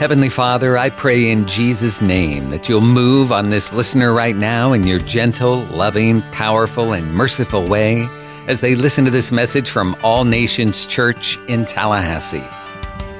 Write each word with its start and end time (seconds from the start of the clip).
Heavenly 0.00 0.30
Father, 0.30 0.78
I 0.78 0.88
pray 0.88 1.30
in 1.30 1.46
Jesus' 1.46 2.00
name 2.00 2.48
that 2.48 2.70
you'll 2.70 2.80
move 2.80 3.30
on 3.30 3.50
this 3.50 3.70
listener 3.70 4.14
right 4.14 4.34
now 4.34 4.72
in 4.72 4.86
your 4.86 4.98
gentle, 4.98 5.66
loving, 5.66 6.22
powerful, 6.32 6.94
and 6.94 7.12
merciful 7.12 7.68
way 7.68 8.08
as 8.46 8.62
they 8.62 8.74
listen 8.74 9.04
to 9.04 9.10
this 9.10 9.30
message 9.30 9.68
from 9.68 9.94
All 10.02 10.24
Nations 10.24 10.86
Church 10.86 11.36
in 11.48 11.66
Tallahassee. 11.66 12.42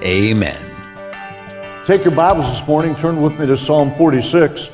Amen. 0.02 0.56
Take 1.84 2.02
your 2.02 2.14
Bibles 2.14 2.50
this 2.50 2.66
morning, 2.66 2.94
turn 2.96 3.20
with 3.20 3.38
me 3.38 3.44
to 3.44 3.58
Psalm 3.58 3.94
46. 3.96 4.70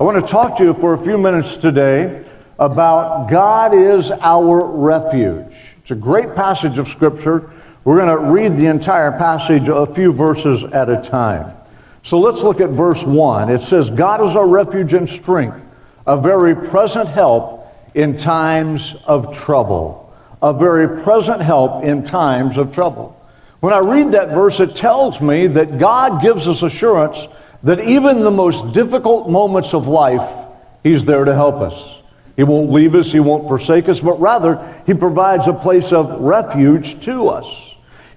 I 0.00 0.02
want 0.02 0.18
to 0.18 0.26
talk 0.26 0.56
to 0.56 0.64
you 0.64 0.72
for 0.72 0.94
a 0.94 0.98
few 0.98 1.18
minutes 1.18 1.58
today 1.58 2.24
about 2.58 3.28
God 3.28 3.74
is 3.74 4.10
our 4.22 4.64
refuge. 4.64 5.76
It's 5.76 5.90
a 5.90 5.94
great 5.94 6.34
passage 6.34 6.78
of 6.78 6.88
Scripture. 6.88 7.50
We're 7.84 7.96
going 7.96 8.18
to 8.18 8.30
read 8.32 8.58
the 8.58 8.66
entire 8.66 9.10
passage 9.12 9.68
a 9.68 9.86
few 9.86 10.12
verses 10.12 10.64
at 10.64 10.90
a 10.90 11.00
time. 11.00 11.56
So 12.02 12.18
let's 12.18 12.42
look 12.42 12.60
at 12.60 12.70
verse 12.70 13.04
1. 13.04 13.50
It 13.50 13.60
says, 13.60 13.88
God 13.88 14.22
is 14.22 14.36
our 14.36 14.48
refuge 14.48 14.92
and 14.92 15.08
strength, 15.08 15.58
a 16.06 16.20
very 16.20 16.54
present 16.54 17.08
help 17.08 17.74
in 17.94 18.16
times 18.16 18.94
of 19.06 19.34
trouble. 19.34 20.12
A 20.42 20.52
very 20.52 21.02
present 21.02 21.40
help 21.40 21.84
in 21.84 22.04
times 22.04 22.58
of 22.58 22.72
trouble. 22.72 23.16
When 23.60 23.74
I 23.74 23.78
read 23.78 24.12
that 24.12 24.30
verse, 24.30 24.60
it 24.60 24.74
tells 24.74 25.20
me 25.20 25.46
that 25.48 25.78
God 25.78 26.22
gives 26.22 26.48
us 26.48 26.62
assurance 26.62 27.28
that 27.62 27.80
even 27.80 28.20
the 28.20 28.30
most 28.30 28.72
difficult 28.72 29.28
moments 29.28 29.74
of 29.74 29.86
life, 29.86 30.46
He's 30.82 31.04
there 31.04 31.26
to 31.26 31.34
help 31.34 31.56
us. 31.56 32.02
He 32.36 32.44
won't 32.44 32.70
leave 32.70 32.94
us, 32.94 33.12
He 33.12 33.20
won't 33.20 33.48
forsake 33.48 33.88
us, 33.90 34.00
but 34.00 34.18
rather, 34.18 34.82
He 34.86 34.94
provides 34.94 35.46
a 35.46 35.52
place 35.52 35.92
of 35.92 36.20
refuge 36.20 37.00
to 37.04 37.28
us. 37.28 37.69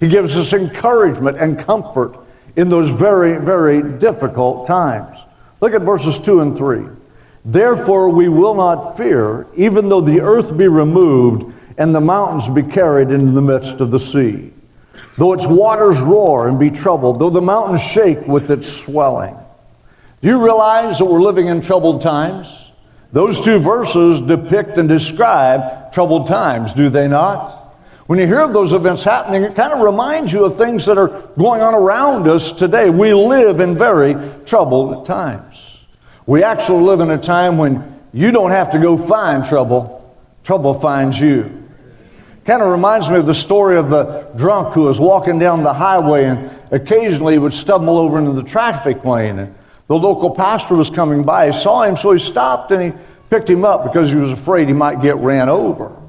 He 0.03 0.09
gives 0.09 0.35
us 0.35 0.51
encouragement 0.51 1.37
and 1.37 1.57
comfort 1.57 2.17
in 2.57 2.67
those 2.67 2.89
very, 2.99 3.39
very 3.39 3.97
difficult 3.99 4.67
times. 4.67 5.25
Look 5.61 5.71
at 5.71 5.83
verses 5.83 6.19
2 6.19 6.41
and 6.41 6.57
3. 6.57 6.87
Therefore, 7.45 8.09
we 8.09 8.27
will 8.27 8.53
not 8.53 8.97
fear, 8.97 9.47
even 9.55 9.87
though 9.87 10.01
the 10.01 10.19
earth 10.19 10.57
be 10.57 10.67
removed 10.67 11.53
and 11.77 11.95
the 11.95 12.01
mountains 12.01 12.49
be 12.49 12.63
carried 12.63 13.11
into 13.11 13.31
the 13.31 13.41
midst 13.41 13.79
of 13.79 13.91
the 13.91 13.99
sea. 13.99 14.51
Though 15.17 15.31
its 15.31 15.47
waters 15.47 16.01
roar 16.01 16.49
and 16.49 16.59
be 16.59 16.69
troubled, 16.69 17.19
though 17.19 17.29
the 17.29 17.41
mountains 17.41 17.81
shake 17.81 18.27
with 18.27 18.51
its 18.51 18.67
swelling. 18.67 19.37
Do 20.21 20.27
you 20.27 20.43
realize 20.43 20.99
that 20.99 21.05
we're 21.05 21.21
living 21.21 21.47
in 21.47 21.61
troubled 21.61 22.01
times? 22.01 22.73
Those 23.13 23.39
two 23.39 23.57
verses 23.57 24.19
depict 24.19 24.77
and 24.77 24.89
describe 24.89 25.93
troubled 25.93 26.27
times, 26.27 26.73
do 26.73 26.89
they 26.89 27.07
not? 27.07 27.62
When 28.07 28.19
you 28.19 28.27
hear 28.27 28.41
of 28.41 28.51
those 28.51 28.73
events 28.73 29.05
happening, 29.05 29.43
it 29.43 29.55
kind 29.55 29.71
of 29.71 29.79
reminds 29.79 30.33
you 30.33 30.43
of 30.43 30.57
things 30.57 30.85
that 30.87 30.97
are 30.97 31.07
going 31.37 31.61
on 31.61 31.73
around 31.73 32.27
us 32.27 32.51
today. 32.51 32.89
We 32.89 33.13
live 33.13 33.61
in 33.61 33.77
very 33.77 34.15
troubled 34.43 35.05
times. 35.05 35.79
We 36.25 36.43
actually 36.43 36.83
live 36.83 36.99
in 36.99 37.11
a 37.11 37.17
time 37.17 37.57
when 37.57 38.01
you 38.11 38.31
don't 38.31 38.51
have 38.51 38.69
to 38.71 38.79
go 38.79 38.97
find 38.97 39.45
trouble, 39.45 40.13
trouble 40.43 40.73
finds 40.73 41.17
you. 41.17 41.63
Kind 42.43 42.61
of 42.61 42.69
reminds 42.69 43.07
me 43.09 43.15
of 43.15 43.25
the 43.25 43.33
story 43.33 43.77
of 43.77 43.89
the 43.89 44.29
drunk 44.35 44.73
who 44.73 44.83
was 44.83 44.99
walking 44.99 45.39
down 45.39 45.63
the 45.63 45.73
highway 45.73 46.25
and 46.25 46.51
occasionally 46.71 47.37
would 47.37 47.53
stumble 47.53 47.97
over 47.97 48.19
into 48.19 48.33
the 48.33 48.43
traffic 48.43 49.05
lane. 49.05 49.39
And 49.39 49.55
the 49.87 49.95
local 49.95 50.31
pastor 50.31 50.75
was 50.75 50.89
coming 50.89 51.23
by. 51.23 51.47
He 51.47 51.53
saw 51.53 51.83
him, 51.83 51.95
so 51.95 52.11
he 52.11 52.19
stopped 52.19 52.69
and 52.71 52.81
he 52.81 52.99
picked 53.29 53.49
him 53.49 53.63
up 53.63 53.85
because 53.85 54.09
he 54.09 54.17
was 54.17 54.31
afraid 54.31 54.67
he 54.67 54.73
might 54.73 55.01
get 55.01 55.15
ran 55.15 55.47
over. 55.47 56.02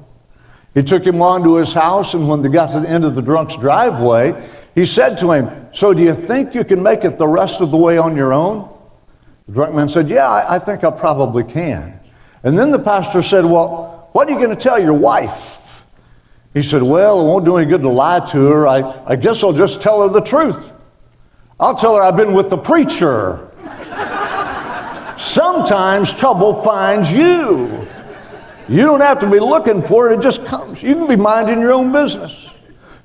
He 0.75 0.83
took 0.83 1.03
him 1.03 1.21
on 1.21 1.41
to 1.43 1.55
his 1.55 1.73
house, 1.73 2.13
and 2.13 2.27
when 2.27 2.41
they 2.41 2.49
got 2.49 2.71
to 2.73 2.81
the 2.81 2.89
end 2.89 3.05
of 3.05 3.15
the 3.15 3.21
drunk's 3.21 3.55
driveway, 3.55 4.47
he 4.75 4.83
said 4.83 5.17
to 5.19 5.31
him, 5.31 5.67
So 5.71 5.93
do 5.93 6.03
you 6.03 6.13
think 6.13 6.53
you 6.53 6.65
can 6.65 6.83
make 6.83 7.05
it 7.05 7.17
the 7.17 7.27
rest 7.27 7.61
of 7.61 7.71
the 7.71 7.77
way 7.77 7.97
on 7.97 8.15
your 8.17 8.33
own? 8.33 8.69
The 9.47 9.53
drunk 9.53 9.73
man 9.73 9.87
said, 9.87 10.09
Yeah, 10.09 10.27
I, 10.29 10.55
I 10.55 10.59
think 10.59 10.83
I 10.83 10.91
probably 10.91 11.45
can. 11.45 11.97
And 12.43 12.57
then 12.57 12.71
the 12.71 12.79
pastor 12.79 13.21
said, 13.21 13.45
Well, 13.45 14.09
what 14.11 14.27
are 14.27 14.31
you 14.31 14.37
going 14.37 14.55
to 14.55 14.61
tell 14.61 14.79
your 14.79 14.93
wife? 14.93 15.85
He 16.53 16.61
said, 16.61 16.83
Well, 16.83 17.21
it 17.21 17.23
won't 17.23 17.45
do 17.45 17.55
any 17.55 17.67
good 17.67 17.81
to 17.81 17.89
lie 17.89 18.19
to 18.31 18.47
her. 18.47 18.67
I, 18.67 19.03
I 19.05 19.15
guess 19.15 19.43
I'll 19.43 19.53
just 19.53 19.81
tell 19.81 20.01
her 20.01 20.09
the 20.09 20.21
truth. 20.21 20.73
I'll 21.57 21.75
tell 21.75 21.95
her 21.95 22.01
I've 22.01 22.17
been 22.17 22.33
with 22.33 22.49
the 22.49 22.57
preacher. 22.57 23.49
Sometimes 25.17 26.13
trouble 26.13 26.61
finds 26.61 27.13
you. 27.13 27.84
You 28.67 28.83
don't 28.83 29.01
have 29.01 29.19
to 29.19 29.29
be 29.29 29.39
looking 29.39 29.81
for 29.81 30.09
it, 30.09 30.19
it 30.19 30.21
just 30.21 30.45
comes. 30.45 30.81
You 30.81 30.95
can 30.95 31.07
be 31.07 31.15
minding 31.15 31.59
your 31.59 31.73
own 31.73 31.91
business, 31.91 32.57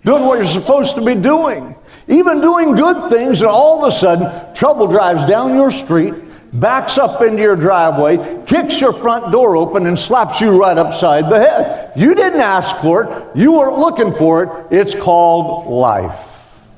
doing 0.04 0.24
what 0.24 0.36
you're 0.36 0.44
supposed 0.44 0.94
to 0.94 1.04
be 1.04 1.14
doing, 1.14 1.74
even 2.08 2.40
doing 2.40 2.74
good 2.74 3.10
things, 3.10 3.42
and 3.42 3.50
all 3.50 3.84
of 3.84 3.88
a 3.88 3.92
sudden, 3.92 4.54
trouble 4.54 4.86
drives 4.86 5.24
down 5.24 5.54
your 5.54 5.70
street, 5.70 6.14
backs 6.54 6.98
up 6.98 7.20
into 7.22 7.42
your 7.42 7.56
driveway, 7.56 8.42
kicks 8.46 8.80
your 8.80 8.92
front 8.92 9.30
door 9.32 9.56
open, 9.56 9.86
and 9.86 9.98
slaps 9.98 10.40
you 10.40 10.58
right 10.58 10.78
upside 10.78 11.28
the 11.28 11.38
head. 11.38 11.92
You 11.94 12.14
didn't 12.14 12.40
ask 12.40 12.78
for 12.78 13.04
it, 13.04 13.36
you 13.36 13.52
weren't 13.52 13.78
looking 13.78 14.12
for 14.12 14.44
it. 14.44 14.66
It's 14.70 14.94
called 14.94 15.70
life. 15.70 16.68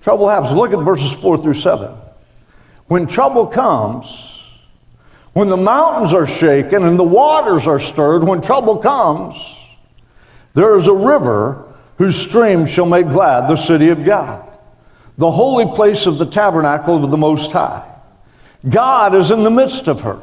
Trouble 0.00 0.28
happens. 0.28 0.52
Look 0.54 0.72
at 0.72 0.80
verses 0.80 1.14
4 1.14 1.38
through 1.38 1.54
7. 1.54 1.94
When 2.86 3.06
trouble 3.06 3.46
comes, 3.46 4.31
when 5.32 5.48
the 5.48 5.56
mountains 5.56 6.12
are 6.12 6.26
shaken 6.26 6.82
and 6.84 6.98
the 6.98 7.04
waters 7.04 7.66
are 7.66 7.80
stirred, 7.80 8.24
when 8.24 8.40
trouble 8.40 8.76
comes, 8.78 9.76
there 10.54 10.76
is 10.76 10.88
a 10.88 10.94
river 10.94 11.72
whose 11.96 12.16
streams 12.16 12.70
shall 12.70 12.86
make 12.86 13.06
glad 13.06 13.48
the 13.48 13.56
city 13.56 13.88
of 13.88 14.04
God, 14.04 14.46
the 15.16 15.30
holy 15.30 15.66
place 15.74 16.06
of 16.06 16.18
the 16.18 16.26
tabernacle 16.26 17.02
of 17.02 17.10
the 17.10 17.16
Most 17.16 17.52
High. 17.52 17.88
God 18.68 19.14
is 19.14 19.30
in 19.30 19.42
the 19.42 19.50
midst 19.50 19.88
of 19.88 20.02
her. 20.02 20.20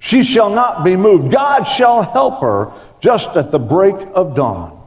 She 0.00 0.22
shall 0.22 0.50
not 0.50 0.84
be 0.84 0.96
moved. 0.96 1.32
God 1.32 1.64
shall 1.64 2.02
help 2.02 2.40
her 2.40 2.72
just 3.00 3.36
at 3.36 3.50
the 3.50 3.58
break 3.58 3.94
of 4.14 4.34
dawn. 4.34 4.78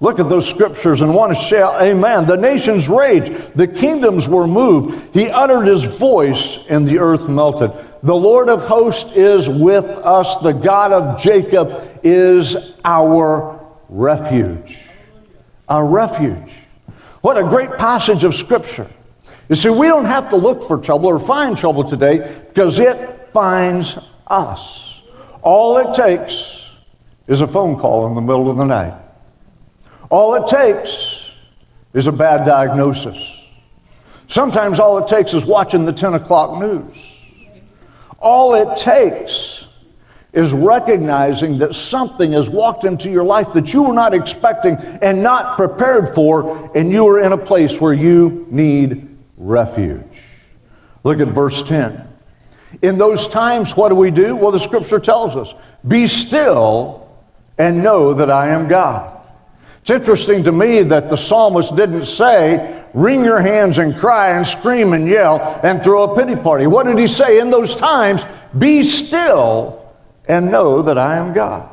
Look 0.00 0.18
at 0.18 0.28
those 0.28 0.48
scriptures 0.48 1.00
and 1.00 1.14
one 1.14 1.32
shall, 1.34 1.80
amen. 1.80 2.26
The 2.26 2.36
nations 2.36 2.88
raged, 2.88 3.54
the 3.54 3.68
kingdoms 3.68 4.28
were 4.28 4.48
moved. 4.48 5.14
He 5.14 5.28
uttered 5.28 5.66
his 5.66 5.84
voice 5.84 6.58
and 6.68 6.88
the 6.88 6.98
earth 6.98 7.28
melted. 7.28 7.70
The 8.02 8.14
Lord 8.14 8.48
of 8.48 8.66
hosts 8.66 9.12
is 9.14 9.48
with 9.48 9.84
us. 9.84 10.36
The 10.38 10.52
God 10.52 10.90
of 10.90 11.20
Jacob 11.20 12.00
is 12.02 12.72
our 12.84 13.64
refuge. 13.88 14.88
Our 15.68 15.88
refuge. 15.88 16.66
What 17.20 17.38
a 17.38 17.44
great 17.44 17.70
passage 17.78 18.24
of 18.24 18.34
Scripture. 18.34 18.90
You 19.48 19.54
see, 19.54 19.70
we 19.70 19.86
don't 19.86 20.06
have 20.06 20.30
to 20.30 20.36
look 20.36 20.66
for 20.66 20.78
trouble 20.78 21.06
or 21.06 21.20
find 21.20 21.56
trouble 21.56 21.84
today 21.84 22.42
because 22.48 22.80
it 22.80 23.28
finds 23.28 23.98
us. 24.26 25.04
All 25.42 25.78
it 25.78 25.94
takes 25.94 26.74
is 27.28 27.40
a 27.40 27.46
phone 27.46 27.78
call 27.78 28.08
in 28.08 28.16
the 28.16 28.20
middle 28.20 28.50
of 28.50 28.56
the 28.56 28.64
night. 28.64 28.94
All 30.10 30.34
it 30.34 30.48
takes 30.48 31.38
is 31.94 32.08
a 32.08 32.12
bad 32.12 32.44
diagnosis. 32.44 33.48
Sometimes 34.26 34.80
all 34.80 34.98
it 34.98 35.06
takes 35.06 35.34
is 35.34 35.46
watching 35.46 35.84
the 35.84 35.92
10 35.92 36.14
o'clock 36.14 36.58
news. 36.58 37.11
All 38.22 38.54
it 38.54 38.76
takes 38.76 39.68
is 40.32 40.52
recognizing 40.52 41.58
that 41.58 41.74
something 41.74 42.32
has 42.32 42.48
walked 42.48 42.84
into 42.84 43.10
your 43.10 43.24
life 43.24 43.52
that 43.52 43.74
you 43.74 43.82
were 43.82 43.92
not 43.92 44.14
expecting 44.14 44.76
and 45.02 45.22
not 45.22 45.56
prepared 45.56 46.08
for, 46.08 46.70
and 46.74 46.90
you 46.90 47.06
are 47.06 47.20
in 47.20 47.32
a 47.32 47.38
place 47.38 47.80
where 47.80 47.92
you 47.92 48.46
need 48.50 49.14
refuge. 49.36 50.32
Look 51.04 51.20
at 51.20 51.28
verse 51.28 51.62
10. 51.62 52.08
In 52.80 52.96
those 52.96 53.28
times, 53.28 53.76
what 53.76 53.90
do 53.90 53.94
we 53.94 54.10
do? 54.10 54.34
Well, 54.36 54.50
the 54.50 54.60
scripture 54.60 54.98
tells 54.98 55.36
us 55.36 55.54
be 55.86 56.06
still 56.06 57.10
and 57.58 57.82
know 57.82 58.14
that 58.14 58.30
I 58.30 58.48
am 58.48 58.68
God. 58.68 59.21
It's 59.82 59.90
interesting 59.90 60.44
to 60.44 60.52
me 60.52 60.84
that 60.84 61.08
the 61.08 61.16
psalmist 61.16 61.74
didn't 61.74 62.04
say, 62.04 62.86
wring 62.94 63.24
your 63.24 63.40
hands 63.40 63.78
and 63.78 63.96
cry 63.96 64.30
and 64.36 64.46
scream 64.46 64.92
and 64.92 65.08
yell 65.08 65.60
and 65.64 65.82
throw 65.82 66.04
a 66.04 66.16
pity 66.16 66.40
party. 66.40 66.68
What 66.68 66.86
did 66.86 67.00
he 67.00 67.08
say? 67.08 67.40
In 67.40 67.50
those 67.50 67.74
times, 67.74 68.24
be 68.56 68.84
still 68.84 69.92
and 70.28 70.52
know 70.52 70.82
that 70.82 70.98
I 70.98 71.16
am 71.16 71.32
God. 71.32 71.68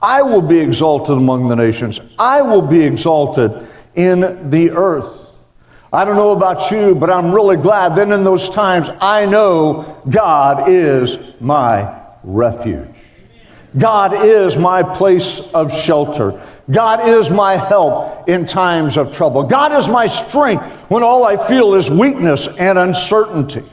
I 0.00 0.22
will 0.22 0.40
be 0.40 0.58
exalted 0.58 1.18
among 1.18 1.48
the 1.48 1.54
nations, 1.54 2.00
I 2.18 2.40
will 2.40 2.62
be 2.62 2.82
exalted 2.82 3.68
in 3.94 4.48
the 4.48 4.70
earth. 4.70 5.38
I 5.92 6.06
don't 6.06 6.16
know 6.16 6.32
about 6.32 6.70
you, 6.70 6.94
but 6.94 7.10
I'm 7.10 7.30
really 7.34 7.58
glad 7.58 7.94
that 7.96 8.10
in 8.10 8.24
those 8.24 8.48
times 8.48 8.88
I 9.02 9.26
know 9.26 10.02
God 10.08 10.66
is 10.66 11.18
my 11.38 12.02
refuge. 12.24 12.88
God 13.78 14.14
is 14.14 14.56
my 14.56 14.82
place 14.82 15.40
of 15.52 15.70
shelter. 15.70 16.40
God 16.70 17.08
is 17.08 17.30
my 17.30 17.56
help 17.56 18.28
in 18.28 18.46
times 18.46 18.96
of 18.96 19.12
trouble. 19.12 19.42
God 19.42 19.72
is 19.72 19.88
my 19.88 20.06
strength 20.06 20.62
when 20.90 21.02
all 21.02 21.24
I 21.24 21.48
feel 21.48 21.74
is 21.74 21.90
weakness 21.90 22.46
and 22.46 22.78
uncertainty. 22.78 23.64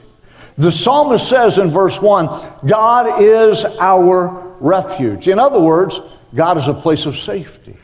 The 0.58 0.72
psalmist 0.72 1.30
says 1.30 1.58
in 1.58 1.70
verse 1.70 2.02
1 2.02 2.28
God 2.66 3.22
is 3.22 3.64
our 3.80 4.56
refuge. 4.60 5.28
In 5.28 5.40
other 5.40 5.60
words, 5.60 6.02
God 6.34 6.58
is 6.58 6.68
a 6.68 6.74
place 6.74 7.06
of 7.06 7.16
safety, 7.16 7.78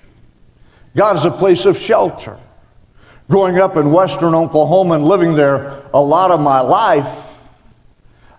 God 0.96 1.16
is 1.16 1.26
a 1.26 1.32
place 1.32 1.66
of 1.66 1.78
shelter. 1.78 2.40
Growing 3.28 3.58
up 3.58 3.76
in 3.76 3.92
western 3.92 4.36
Oklahoma 4.36 4.96
and 4.96 5.06
living 5.06 5.34
there 5.34 5.84
a 5.96 6.00
lot 6.00 6.30
of 6.30 6.40
my 6.40 6.60
life, 6.60 7.50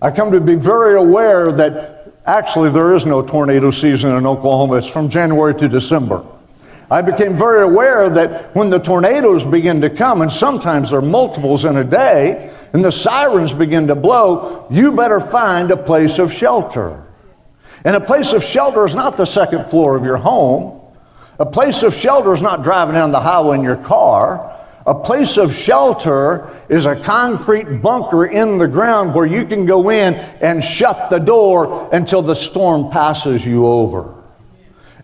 I 0.01 0.13
come 0.13 0.31
to 0.31 0.41
be 0.41 0.55
very 0.55 0.97
aware 0.97 1.51
that 1.51 2.13
actually 2.25 2.71
there 2.71 2.95
is 2.95 3.05
no 3.05 3.21
tornado 3.21 3.73
season 3.73 4.15
in 4.15 4.27
Oklahoma. 4.27 4.77
It's 4.77 4.87
from 4.87 5.09
January 5.09 5.57
to 5.57 5.69
December. 5.69 6.25
I 6.91 7.03
became 7.03 7.37
very 7.37 7.65
aware 7.65 8.09
that 8.09 8.55
when 8.55 8.71
the 8.71 8.79
tornadoes 8.79 9.45
begin 9.45 9.81
to 9.81 9.91
come, 9.91 10.23
and 10.23 10.31
sometimes 10.31 10.91
there 10.91 11.01
are 11.01 11.03
multiples 11.03 11.65
in 11.65 11.77
a 11.77 11.85
day, 11.85 12.53
and 12.73 12.85
the 12.85 12.93
sirens 12.93 13.53
begin 13.53 13.89
to 13.89 13.97
blow, 13.97 14.67
you 14.71 14.93
better 14.93 15.21
find 15.21 15.71
a 15.71 15.77
place 15.77 16.19
of 16.21 16.33
shelter. 16.33 17.05
And 17.85 17.97
a 17.97 18.01
place 18.01 18.33
of 18.33 18.45
shelter 18.45 18.85
is 18.85 18.95
not 18.95 19.17
the 19.17 19.25
second 19.25 19.69
floor 19.69 19.97
of 19.97 20.05
your 20.05 20.17
home. 20.17 20.81
A 21.41 21.47
place 21.47 21.83
of 21.83 21.93
shelter 21.93 22.33
is 22.33 22.43
not 22.43 22.63
driving 22.63 22.95
down 22.95 23.11
the 23.11 23.21
highway 23.21 23.57
in 23.57 23.65
your 23.65 23.77
car. 23.77 24.53
A 24.87 24.95
place 24.95 25.37
of 25.37 25.53
shelter 25.53 26.65
is 26.69 26.87
a 26.87 26.95
concrete 26.95 27.83
bunker 27.83 28.27
in 28.27 28.59
the 28.59 28.69
ground 28.69 29.13
where 29.13 29.27
you 29.27 29.45
can 29.45 29.67
go 29.67 29.91
in 29.91 30.15
and 30.15 30.63
shut 30.63 31.11
the 31.11 31.19
door 31.19 31.89
until 31.93 32.23
the 32.23 32.35
storm 32.35 32.91
passes 32.93 33.45
you 33.45 33.67
over 33.67 34.16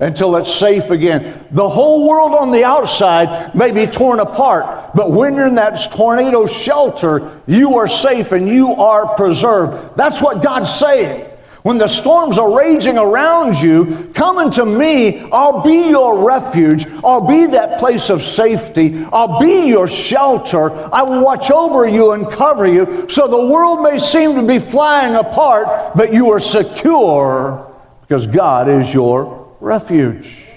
until 0.03 0.35
it's 0.37 0.53
safe 0.53 0.91
again. 0.91 1.47
The 1.53 1.69
whole 1.69 2.09
world 2.09 2.35
on 2.35 2.51
the 2.51 2.65
outside 2.65 3.55
may 3.55 3.71
be 3.71 3.87
torn 3.87 4.19
apart, 4.19 4.95
but 4.95 5.13
when 5.13 5.37
you're 5.37 5.47
in 5.47 5.55
that 5.55 5.79
tornado 5.93 6.47
shelter, 6.47 7.41
you 7.47 7.77
are 7.77 7.87
safe 7.87 8.33
and 8.33 8.49
you 8.49 8.73
are 8.73 9.15
preserved. 9.15 9.97
That's 9.97 10.21
what 10.21 10.43
God's 10.43 10.75
saying. 10.75 11.29
When 11.63 11.79
the 11.79 11.87
storms 11.87 12.39
are 12.39 12.59
raging 12.59 12.99
around 12.99 13.61
you, 13.61 14.11
come 14.17 14.39
unto 14.39 14.65
me. 14.65 15.21
I'll 15.31 15.63
be 15.63 15.91
your 15.91 16.27
refuge. 16.27 16.87
I'll 17.05 17.25
be 17.25 17.47
that 17.47 17.79
place 17.79 18.11
of 18.11 18.21
safety. 18.21 19.05
I'll 19.13 19.39
be 19.39 19.69
your 19.69 19.87
shelter. 19.87 20.73
I 20.93 21.05
will 21.05 21.25
watch 21.25 21.53
over 21.53 21.89
you 21.89 22.13
and 22.13 22.29
cover 22.29 22.67
you. 22.67 23.07
So 23.09 23.29
the 23.29 23.47
world 23.47 23.81
may 23.81 23.99
seem 23.99 24.35
to 24.35 24.43
be 24.43 24.59
flying 24.59 25.15
apart, 25.15 25.95
but 25.95 26.13
you 26.13 26.33
are 26.33 26.41
secure 26.41 27.73
because 28.01 28.27
God 28.27 28.69
is 28.69 28.93
your 28.93 29.42
refuge. 29.63 30.49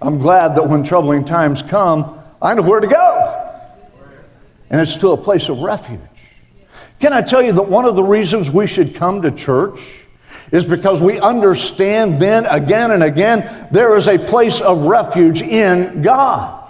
I'm 0.00 0.18
glad 0.18 0.56
that 0.56 0.68
when 0.68 0.84
troubling 0.84 1.24
times 1.24 1.62
come, 1.62 2.20
I 2.40 2.52
know 2.52 2.62
where 2.62 2.80
to 2.80 2.86
go. 2.86 3.40
And 4.68 4.80
it's 4.80 4.96
to 4.98 5.12
a 5.12 5.16
place 5.16 5.48
of 5.48 5.58
refuge. 5.60 6.00
Can 7.00 7.12
I 7.12 7.22
tell 7.22 7.42
you 7.42 7.52
that 7.52 7.68
one 7.68 7.86
of 7.86 7.96
the 7.96 8.02
reasons 8.02 8.50
we 8.50 8.66
should 8.66 8.94
come 8.94 9.22
to 9.22 9.30
church 9.30 9.80
is 10.52 10.64
because 10.64 11.00
we 11.00 11.18
understand 11.18 12.20
then 12.20 12.44
again 12.46 12.90
and 12.90 13.02
again 13.02 13.68
there 13.72 13.96
is 13.96 14.06
a 14.06 14.18
place 14.18 14.60
of 14.60 14.82
refuge 14.82 15.40
in 15.40 16.02
God. 16.02 16.63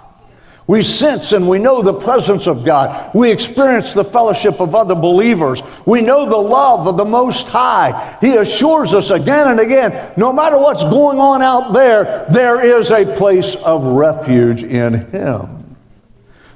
We 0.67 0.81
sense 0.81 1.31
and 1.33 1.47
we 1.47 1.59
know 1.59 1.83
the 1.83 1.93
presence 1.93 2.47
of 2.47 2.65
God. 2.65 3.11
We 3.13 3.31
experience 3.31 3.93
the 3.93 4.03
fellowship 4.03 4.59
of 4.59 4.73
other 4.73 4.95
believers. 4.95 5.61
We 5.85 6.01
know 6.01 6.27
the 6.27 6.37
love 6.37 6.87
of 6.87 6.97
the 6.97 7.05
Most 7.05 7.47
High. 7.47 8.17
He 8.19 8.35
assures 8.35 8.95
us 8.95 9.11
again 9.11 9.47
and 9.47 9.59
again 9.59 10.13
no 10.17 10.33
matter 10.33 10.57
what's 10.57 10.83
going 10.83 11.19
on 11.19 11.43
out 11.43 11.71
there, 11.71 12.25
there 12.31 12.79
is 12.79 12.89
a 12.89 13.05
place 13.15 13.55
of 13.55 13.83
refuge 13.83 14.63
in 14.63 14.93
Him. 15.11 15.75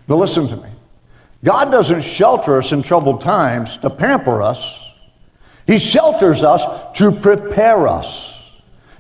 Now, 0.07 0.15
listen 0.15 0.47
to 0.47 0.57
me. 0.57 0.69
God 1.44 1.71
doesn't 1.71 2.01
shelter 2.01 2.57
us 2.57 2.71
in 2.71 2.81
troubled 2.81 3.21
times 3.21 3.77
to 3.77 3.91
pamper 3.91 4.41
us, 4.41 4.97
He 5.67 5.77
shelters 5.77 6.44
us 6.44 6.65
to 6.97 7.11
prepare 7.11 7.88
us. 7.88 8.38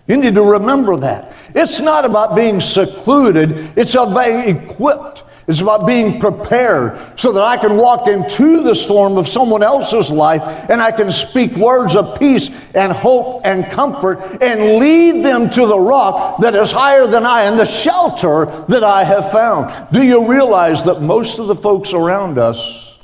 You 0.09 0.17
need 0.17 0.33
to 0.33 0.43
remember 0.43 0.97
that. 0.97 1.33
It's 1.53 1.79
not 1.79 2.03
about 2.03 2.35
being 2.35 2.59
secluded, 2.59 3.77
it's 3.77 3.93
about 3.93 4.25
being 4.25 4.57
equipped. 4.57 5.23
It's 5.47 5.61
about 5.61 5.87
being 5.87 6.19
prepared 6.19 7.19
so 7.19 7.31
that 7.31 7.41
I 7.41 7.57
can 7.57 7.75
walk 7.75 8.07
into 8.07 8.61
the 8.61 8.75
storm 8.75 9.17
of 9.17 9.27
someone 9.27 9.63
else's 9.63 10.11
life 10.11 10.43
and 10.69 10.79
I 10.79 10.91
can 10.91 11.11
speak 11.11 11.55
words 11.55 11.95
of 11.95 12.19
peace 12.19 12.51
and 12.75 12.91
hope 12.91 13.41
and 13.45 13.65
comfort 13.65 14.19
and 14.43 14.77
lead 14.77 15.25
them 15.25 15.49
to 15.49 15.65
the 15.65 15.79
rock 15.79 16.37
that 16.41 16.53
is 16.53 16.71
higher 16.71 17.07
than 17.07 17.25
I 17.25 17.45
and 17.45 17.57
the 17.57 17.65
shelter 17.65 18.45
that 18.67 18.83
I 18.83 19.03
have 19.03 19.31
found. 19.31 19.87
Do 19.91 20.03
you 20.03 20.29
realize 20.29 20.83
that 20.83 21.01
most 21.01 21.39
of 21.39 21.47
the 21.47 21.55
folks 21.55 21.93
around 21.93 22.37
us 22.37 22.95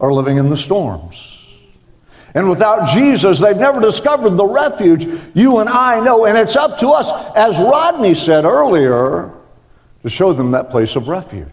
are 0.00 0.12
living 0.12 0.38
in 0.38 0.50
the 0.50 0.56
storms? 0.56 1.31
And 2.34 2.48
without 2.48 2.88
Jesus, 2.88 3.38
they've 3.38 3.56
never 3.56 3.80
discovered 3.80 4.30
the 4.30 4.46
refuge 4.46 5.04
you 5.34 5.58
and 5.58 5.68
I 5.68 6.00
know. 6.00 6.24
And 6.24 6.38
it's 6.38 6.56
up 6.56 6.78
to 6.78 6.88
us, 6.88 7.10
as 7.36 7.58
Rodney 7.58 8.14
said 8.14 8.44
earlier, 8.44 9.32
to 10.02 10.08
show 10.08 10.32
them 10.32 10.50
that 10.52 10.70
place 10.70 10.96
of 10.96 11.08
refuge. 11.08 11.48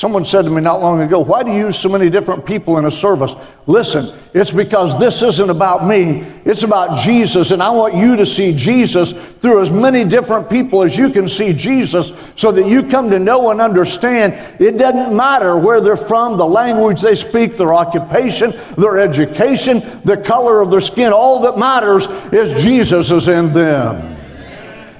Someone 0.00 0.24
said 0.24 0.46
to 0.46 0.50
me 0.50 0.62
not 0.62 0.80
long 0.80 1.02
ago, 1.02 1.20
Why 1.20 1.42
do 1.42 1.50
you 1.50 1.66
use 1.66 1.78
so 1.78 1.90
many 1.90 2.08
different 2.08 2.46
people 2.46 2.78
in 2.78 2.86
a 2.86 2.90
service? 2.90 3.34
Listen, 3.66 4.18
it's 4.32 4.50
because 4.50 4.98
this 4.98 5.20
isn't 5.20 5.50
about 5.50 5.86
me, 5.86 6.22
it's 6.46 6.62
about 6.62 6.96
Jesus, 6.96 7.50
and 7.50 7.62
I 7.62 7.68
want 7.68 7.94
you 7.94 8.16
to 8.16 8.24
see 8.24 8.54
Jesus 8.54 9.12
through 9.12 9.60
as 9.60 9.70
many 9.70 10.06
different 10.06 10.48
people 10.48 10.82
as 10.84 10.96
you 10.96 11.10
can 11.10 11.28
see 11.28 11.52
Jesus 11.52 12.14
so 12.34 12.50
that 12.50 12.66
you 12.66 12.82
come 12.82 13.10
to 13.10 13.18
know 13.18 13.50
and 13.50 13.60
understand 13.60 14.32
it 14.58 14.78
doesn't 14.78 15.14
matter 15.14 15.58
where 15.58 15.82
they're 15.82 15.98
from, 15.98 16.38
the 16.38 16.46
language 16.46 17.02
they 17.02 17.14
speak, 17.14 17.58
their 17.58 17.74
occupation, 17.74 18.58
their 18.78 18.96
education, 18.96 19.80
the 20.06 20.16
color 20.16 20.62
of 20.62 20.70
their 20.70 20.80
skin. 20.80 21.12
All 21.12 21.40
that 21.40 21.58
matters 21.58 22.06
is 22.32 22.64
Jesus 22.64 23.10
is 23.10 23.28
in 23.28 23.52
them. 23.52 24.16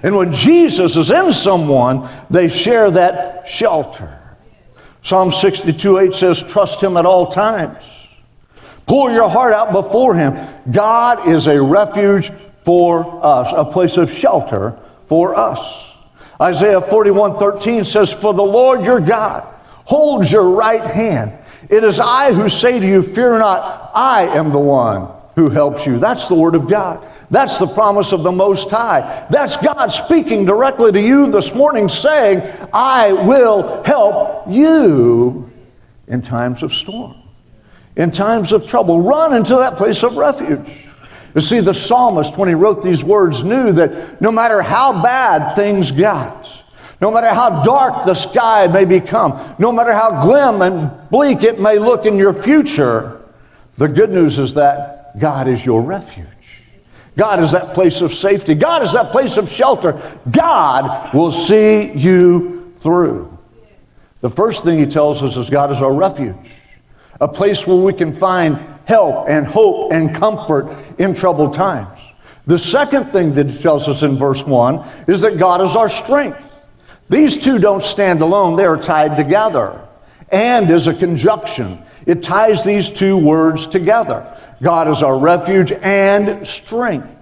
And 0.03 0.15
when 0.15 0.31
Jesus 0.31 0.95
is 0.95 1.11
in 1.11 1.33
someone, 1.33 2.07
they 2.29 2.49
share 2.49 2.91
that 2.91 3.49
shelter. 3.49 4.20
Psalm 5.03 5.31
62 5.31 5.99
8 5.99 6.15
says, 6.15 6.43
Trust 6.43 6.83
him 6.83 6.97
at 6.97 7.07
all 7.07 7.27
times. 7.27 8.09
Pour 8.87 9.11
your 9.11 9.29
heart 9.29 9.53
out 9.53 9.73
before 9.73 10.15
him. 10.15 10.37
God 10.71 11.29
is 11.29 11.47
a 11.47 11.63
refuge 11.63 12.31
for 12.63 13.25
us, 13.25 13.53
a 13.57 13.65
place 13.65 13.97
of 13.97 14.11
shelter 14.11 14.79
for 15.07 15.35
us. 15.35 15.99
Isaiah 16.41 16.81
41 16.81 17.37
13 17.37 17.85
says, 17.85 18.13
For 18.13 18.35
the 18.35 18.43
Lord 18.43 18.85
your 18.85 19.01
God 19.01 19.43
holds 19.85 20.31
your 20.31 20.51
right 20.51 20.85
hand. 20.85 21.33
It 21.69 21.85
is 21.85 22.01
I 22.01 22.33
who 22.33 22.49
say 22.49 22.81
to 22.81 22.87
you, 22.87 23.03
Fear 23.03 23.39
not, 23.39 23.91
I 23.95 24.23
am 24.23 24.51
the 24.51 24.59
one 24.59 25.09
who 25.35 25.51
helps 25.51 25.87
you. 25.87 25.99
That's 25.99 26.29
the 26.29 26.35
word 26.35 26.55
of 26.55 26.69
God. 26.69 27.07
That's 27.31 27.59
the 27.59 27.67
promise 27.67 28.13
of 28.13 28.25
the 28.25 28.33
Most 28.33 28.71
High. 28.71 29.27
That's 29.31 29.57
God 29.57 29.87
speaking 29.87 30.45
directly 30.45 30.91
to 30.91 31.01
you 31.01 31.31
this 31.31 31.55
morning, 31.55 31.89
saying, 31.89 32.43
I 32.73 33.13
will 33.13 33.85
help 33.85 34.45
you 34.49 35.51
in 36.09 36.23
times 36.23 36.65
of 36.65 36.73
storm, 36.73 37.17
in 37.97 38.11
times 38.11 38.51
of 38.51 38.67
trouble. 38.67 39.01
Run 39.01 39.33
into 39.33 39.55
that 39.57 39.77
place 39.77 40.03
of 40.03 40.17
refuge. 40.17 40.89
You 41.35 41.41
see, 41.41 41.61
the 41.61 41.73
psalmist, 41.75 42.37
when 42.37 42.49
he 42.49 42.57
wrote 42.57 42.83
these 42.83 43.05
words, 43.05 43.45
knew 43.45 43.71
that 43.73 44.21
no 44.21 44.33
matter 44.33 44.61
how 44.61 45.01
bad 45.01 45.55
things 45.55 45.93
got, 45.93 46.65
no 47.01 47.13
matter 47.13 47.33
how 47.33 47.63
dark 47.63 48.05
the 48.07 48.15
sky 48.15 48.67
may 48.67 48.85
become, 48.85 49.55
no 49.61 49.71
matter 49.71 49.93
how 49.93 50.21
glim 50.21 50.63
and 50.63 50.91
bleak 51.11 51.45
it 51.45 51.61
may 51.61 51.79
look 51.79 52.05
in 52.05 52.17
your 52.17 52.33
future, 52.33 53.21
the 53.77 53.87
good 53.87 54.11
news 54.11 54.39
is 54.39 54.55
that 54.55 55.19
God 55.19 55.47
is 55.47 55.65
your 55.65 55.83
refuge. 55.83 56.27
God 57.21 57.43
is 57.43 57.53
that 57.53 57.75
place 57.75 58.01
of 58.01 58.15
safety. 58.15 58.55
God 58.55 58.83
is 58.83 58.95
that 58.95 59.13
place 59.13 59.37
of 59.37 59.53
shelter. 59.53 60.01
God 60.31 61.13
will 61.13 61.31
see 61.31 61.93
you 61.93 62.73
through. 62.77 63.37
The 64.23 64.31
first 64.31 64.65
thing 64.65 64.79
he 64.79 64.87
tells 64.87 65.23
us 65.23 65.37
is 65.37 65.51
God 65.51 65.71
is 65.71 65.83
our 65.83 65.93
refuge, 65.93 66.51
a 67.21 67.29
place 67.29 67.67
where 67.67 67.77
we 67.77 67.93
can 67.93 68.17
find 68.17 68.57
help 68.87 69.29
and 69.29 69.47
hope 69.47 69.93
and 69.93 70.15
comfort 70.15 70.75
in 70.99 71.15
troubled 71.15 71.53
times. 71.53 71.99
The 72.47 72.59
second 72.59 73.13
thing 73.13 73.35
that 73.35 73.51
he 73.51 73.59
tells 73.59 73.87
us 73.87 74.03
in 74.03 74.17
verse 74.17 74.47
1 74.47 75.05
is 75.07 75.21
that 75.21 75.37
God 75.37 75.61
is 75.61 75.77
our 75.77 75.91
strength. 75.91 76.63
These 77.11 77.37
two 77.37 77.59
don't 77.59 77.83
stand 77.83 78.23
alone, 78.23 78.57
they 78.57 78.65
are 78.65 78.79
tied 78.79 79.19
together. 79.19 79.87
And 80.33 80.71
is 80.71 80.87
a 80.87 80.95
conjunction, 80.95 81.83
it 82.07 82.23
ties 82.23 82.65
these 82.65 82.91
two 82.91 83.19
words 83.19 83.67
together. 83.67 84.39
God 84.63 84.89
is 84.89 85.03
our 85.03 85.19
refuge 85.19 85.73
and 85.73 86.47
strength. 86.47 87.17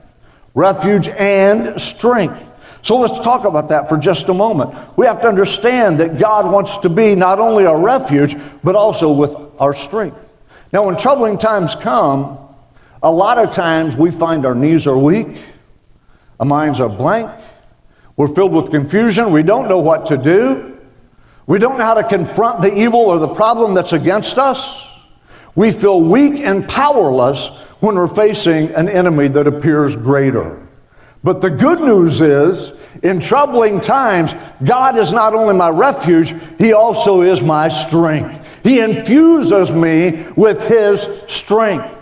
Refuge 0.55 1.09
and 1.09 1.81
strength. 1.81 2.45
So 2.83 2.97
let's 2.97 3.21
talk 3.21 3.45
about 3.45 3.69
that 3.69 3.89
for 3.89 3.97
just 3.97 4.29
a 4.29 4.35
moment. 4.35 4.75
We 4.97 5.07
have 5.07 5.21
to 5.23 5.29
understand 5.29 5.99
that 6.01 6.19
God 6.19 6.51
wants 6.51 6.79
to 6.79 6.89
be 6.89 7.15
not 7.15 7.39
only 7.39 7.67
our 7.67 7.81
refuge, 7.81 8.37
but 8.63 8.75
also 8.75 9.13
with 9.13 9.35
our 9.59 9.75
strength. 9.75 10.37
Now, 10.73 10.87
when 10.87 10.97
troubling 10.97 11.39
times 11.39 11.75
come, 11.75 12.39
a 13.03 13.11
lot 13.11 13.39
of 13.39 13.53
times 13.53 13.97
we 13.97 14.11
find 14.11 14.45
our 14.45 14.55
knees 14.55 14.87
are 14.87 14.99
weak, 14.99 15.43
our 16.41 16.47
minds 16.47 16.81
are 16.81 16.89
blank, 16.89 17.31
we're 18.17 18.35
filled 18.35 18.53
with 18.53 18.71
confusion, 18.71 19.33
we 19.33 19.43
don't 19.43 19.69
know 19.69 19.79
what 19.79 20.07
to 20.07 20.17
do, 20.17 20.79
we 21.47 21.59
don't 21.59 21.79
know 21.79 21.85
how 21.85 21.95
to 21.95 22.07
confront 22.07 22.61
the 22.61 22.73
evil 22.73 23.01
or 23.01 23.19
the 23.19 23.29
problem 23.29 23.75
that's 23.75 23.93
against 23.93 24.39
us. 24.39 24.88
We 25.55 25.73
feel 25.73 26.01
weak 26.01 26.41
and 26.41 26.69
powerless 26.69 27.49
when 27.81 27.95
we're 27.95 28.09
facing 28.09 28.71
an 28.73 28.89
enemy 28.89 29.29
that 29.29 29.47
appears 29.47 29.97
greater. 29.97 30.67
But 31.25 31.41
the 31.41 31.51
good 31.51 31.81
news 31.81 32.21
is, 32.21 32.73
In 33.03 33.21
troubling 33.21 33.81
times, 33.81 34.35
God 34.65 34.97
is 34.99 35.13
not 35.13 35.35
only 35.35 35.55
my 35.55 35.69
refuge, 35.69 36.35
He 36.59 36.73
also 36.73 37.23
is 37.23 37.43
my 37.43 37.69
strength. 37.69 38.63
He 38.65 38.81
infuses 38.81 39.73
me 39.73 40.25
with 40.37 40.67
His 40.69 41.23
strength. 41.27 41.98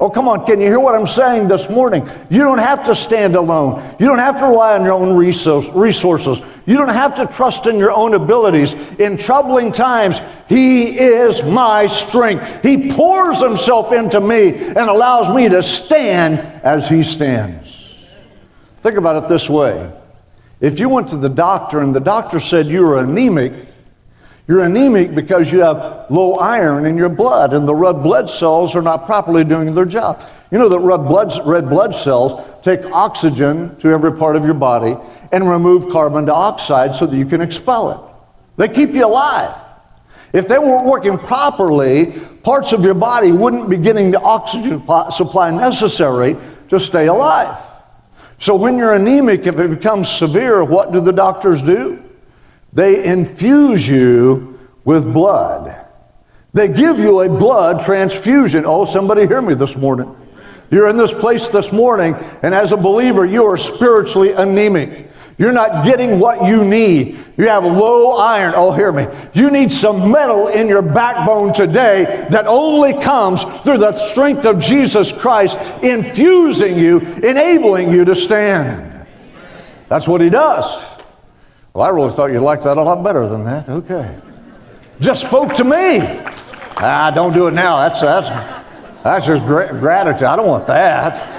Oh, 0.00 0.08
come 0.08 0.28
on, 0.28 0.46
can 0.46 0.60
you 0.60 0.66
hear 0.66 0.80
what 0.80 0.94
I'm 0.94 1.04
saying 1.04 1.48
this 1.48 1.68
morning? 1.68 2.08
You 2.30 2.38
don't 2.38 2.58
have 2.58 2.84
to 2.84 2.94
stand 2.94 3.36
alone. 3.36 3.82
You 3.98 4.06
don't 4.06 4.18
have 4.18 4.38
to 4.38 4.46
rely 4.46 4.78
on 4.78 4.82
your 4.82 4.94
own 4.94 5.14
resources. 5.14 6.40
You 6.64 6.78
don't 6.78 6.88
have 6.88 7.14
to 7.16 7.26
trust 7.26 7.66
in 7.66 7.76
your 7.76 7.92
own 7.92 8.14
abilities. 8.14 8.72
In 8.98 9.18
troubling 9.18 9.72
times, 9.72 10.22
He 10.48 10.98
is 10.98 11.42
my 11.42 11.84
strength. 11.84 12.62
He 12.62 12.90
pours 12.90 13.42
Himself 13.42 13.92
into 13.92 14.22
me 14.22 14.54
and 14.54 14.78
allows 14.78 15.34
me 15.34 15.50
to 15.50 15.62
stand 15.62 16.38
as 16.64 16.88
He 16.88 17.02
stands. 17.02 18.08
Think 18.80 18.96
about 18.96 19.22
it 19.22 19.28
this 19.28 19.50
way 19.50 19.92
if 20.60 20.80
you 20.80 20.88
went 20.88 21.08
to 21.08 21.18
the 21.18 21.28
doctor 21.28 21.80
and 21.80 21.94
the 21.94 22.00
doctor 22.00 22.40
said 22.40 22.68
you 22.68 22.86
were 22.86 23.02
anemic, 23.02 23.52
you're 24.50 24.64
anemic 24.64 25.14
because 25.14 25.52
you 25.52 25.60
have 25.60 26.06
low 26.10 26.34
iron 26.34 26.84
in 26.84 26.96
your 26.96 27.08
blood 27.08 27.52
and 27.52 27.68
the 27.68 27.74
red 27.74 28.02
blood 28.02 28.28
cells 28.28 28.74
are 28.74 28.82
not 28.82 29.06
properly 29.06 29.44
doing 29.44 29.72
their 29.72 29.84
job. 29.84 30.20
You 30.50 30.58
know 30.58 30.68
that 30.68 30.80
red 30.80 31.04
blood, 31.04 31.32
red 31.46 31.68
blood 31.68 31.94
cells 31.94 32.44
take 32.60 32.84
oxygen 32.86 33.76
to 33.76 33.90
every 33.90 34.12
part 34.18 34.34
of 34.34 34.44
your 34.44 34.54
body 34.54 34.96
and 35.30 35.48
remove 35.48 35.88
carbon 35.92 36.24
dioxide 36.24 36.96
so 36.96 37.06
that 37.06 37.16
you 37.16 37.26
can 37.26 37.40
expel 37.40 37.92
it. 37.92 38.00
They 38.56 38.74
keep 38.74 38.92
you 38.92 39.06
alive. 39.06 39.54
If 40.32 40.48
they 40.48 40.58
weren't 40.58 40.84
working 40.84 41.16
properly, 41.16 42.18
parts 42.42 42.72
of 42.72 42.84
your 42.84 42.94
body 42.94 43.30
wouldn't 43.30 43.70
be 43.70 43.76
getting 43.76 44.10
the 44.10 44.20
oxygen 44.20 44.82
supply 45.12 45.52
necessary 45.52 46.36
to 46.70 46.80
stay 46.80 47.06
alive. 47.06 47.56
So 48.38 48.56
when 48.56 48.76
you're 48.76 48.94
anemic, 48.94 49.46
if 49.46 49.60
it 49.60 49.70
becomes 49.70 50.10
severe, 50.10 50.64
what 50.64 50.90
do 50.90 51.00
the 51.00 51.12
doctors 51.12 51.62
do? 51.62 52.02
They 52.72 53.04
infuse 53.04 53.88
you 53.88 54.58
with 54.84 55.12
blood. 55.12 55.88
They 56.52 56.68
give 56.68 56.98
you 56.98 57.20
a 57.20 57.28
blood 57.28 57.84
transfusion. 57.84 58.64
Oh, 58.66 58.84
somebody 58.84 59.26
hear 59.26 59.42
me 59.42 59.54
this 59.54 59.76
morning. 59.76 60.16
You're 60.70 60.88
in 60.88 60.96
this 60.96 61.12
place 61.12 61.48
this 61.48 61.72
morning, 61.72 62.14
and 62.42 62.54
as 62.54 62.72
a 62.72 62.76
believer, 62.76 63.26
you 63.26 63.44
are 63.46 63.56
spiritually 63.56 64.32
anemic. 64.32 65.10
You're 65.36 65.52
not 65.52 65.84
getting 65.84 66.20
what 66.20 66.46
you 66.46 66.64
need. 66.64 67.18
You 67.38 67.48
have 67.48 67.64
low 67.64 68.18
iron. 68.18 68.52
Oh, 68.54 68.72
hear 68.72 68.92
me. 68.92 69.06
You 69.32 69.50
need 69.50 69.72
some 69.72 70.12
metal 70.12 70.48
in 70.48 70.68
your 70.68 70.82
backbone 70.82 71.54
today 71.54 72.26
that 72.30 72.46
only 72.46 72.92
comes 73.00 73.44
through 73.62 73.78
the 73.78 73.96
strength 73.96 74.44
of 74.44 74.58
Jesus 74.58 75.12
Christ 75.12 75.58
infusing 75.82 76.78
you, 76.78 77.00
enabling 77.00 77.90
you 77.90 78.04
to 78.04 78.14
stand. 78.14 79.06
That's 79.88 80.06
what 80.06 80.20
He 80.20 80.28
does. 80.28 80.89
Well, 81.72 81.84
I 81.84 81.90
really 81.90 82.10
thought 82.10 82.32
you'd 82.32 82.40
like 82.40 82.62
that 82.64 82.78
a 82.78 82.82
lot 82.82 83.02
better 83.04 83.28
than 83.28 83.44
that. 83.44 83.68
Okay. 83.68 84.18
Just 85.00 85.26
spoke 85.26 85.54
to 85.54 85.64
me. 85.64 86.00
Ah, 86.82 87.12
don't 87.14 87.32
do 87.32 87.46
it 87.46 87.52
now. 87.52 87.78
That's, 87.78 88.00
that's, 88.00 88.28
that's 89.04 89.26
just 89.26 89.44
gra- 89.44 89.72
gratitude. 89.78 90.24
I 90.24 90.36
don't 90.36 90.48
want 90.48 90.66
that. 90.66 91.36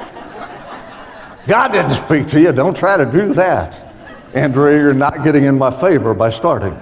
God 1.48 1.70
didn't 1.70 1.92
speak 1.92 2.28
to 2.28 2.40
you. 2.40 2.52
Don't 2.54 2.76
try 2.76 2.98
to 2.98 3.06
do 3.06 3.34
that. 3.34 3.94
Andrea, 4.34 4.78
you're 4.78 4.94
not 4.94 5.24
getting 5.24 5.44
in 5.44 5.58
my 5.58 5.70
favor 5.70 6.14
by 6.14 6.30
starting. 6.30 6.74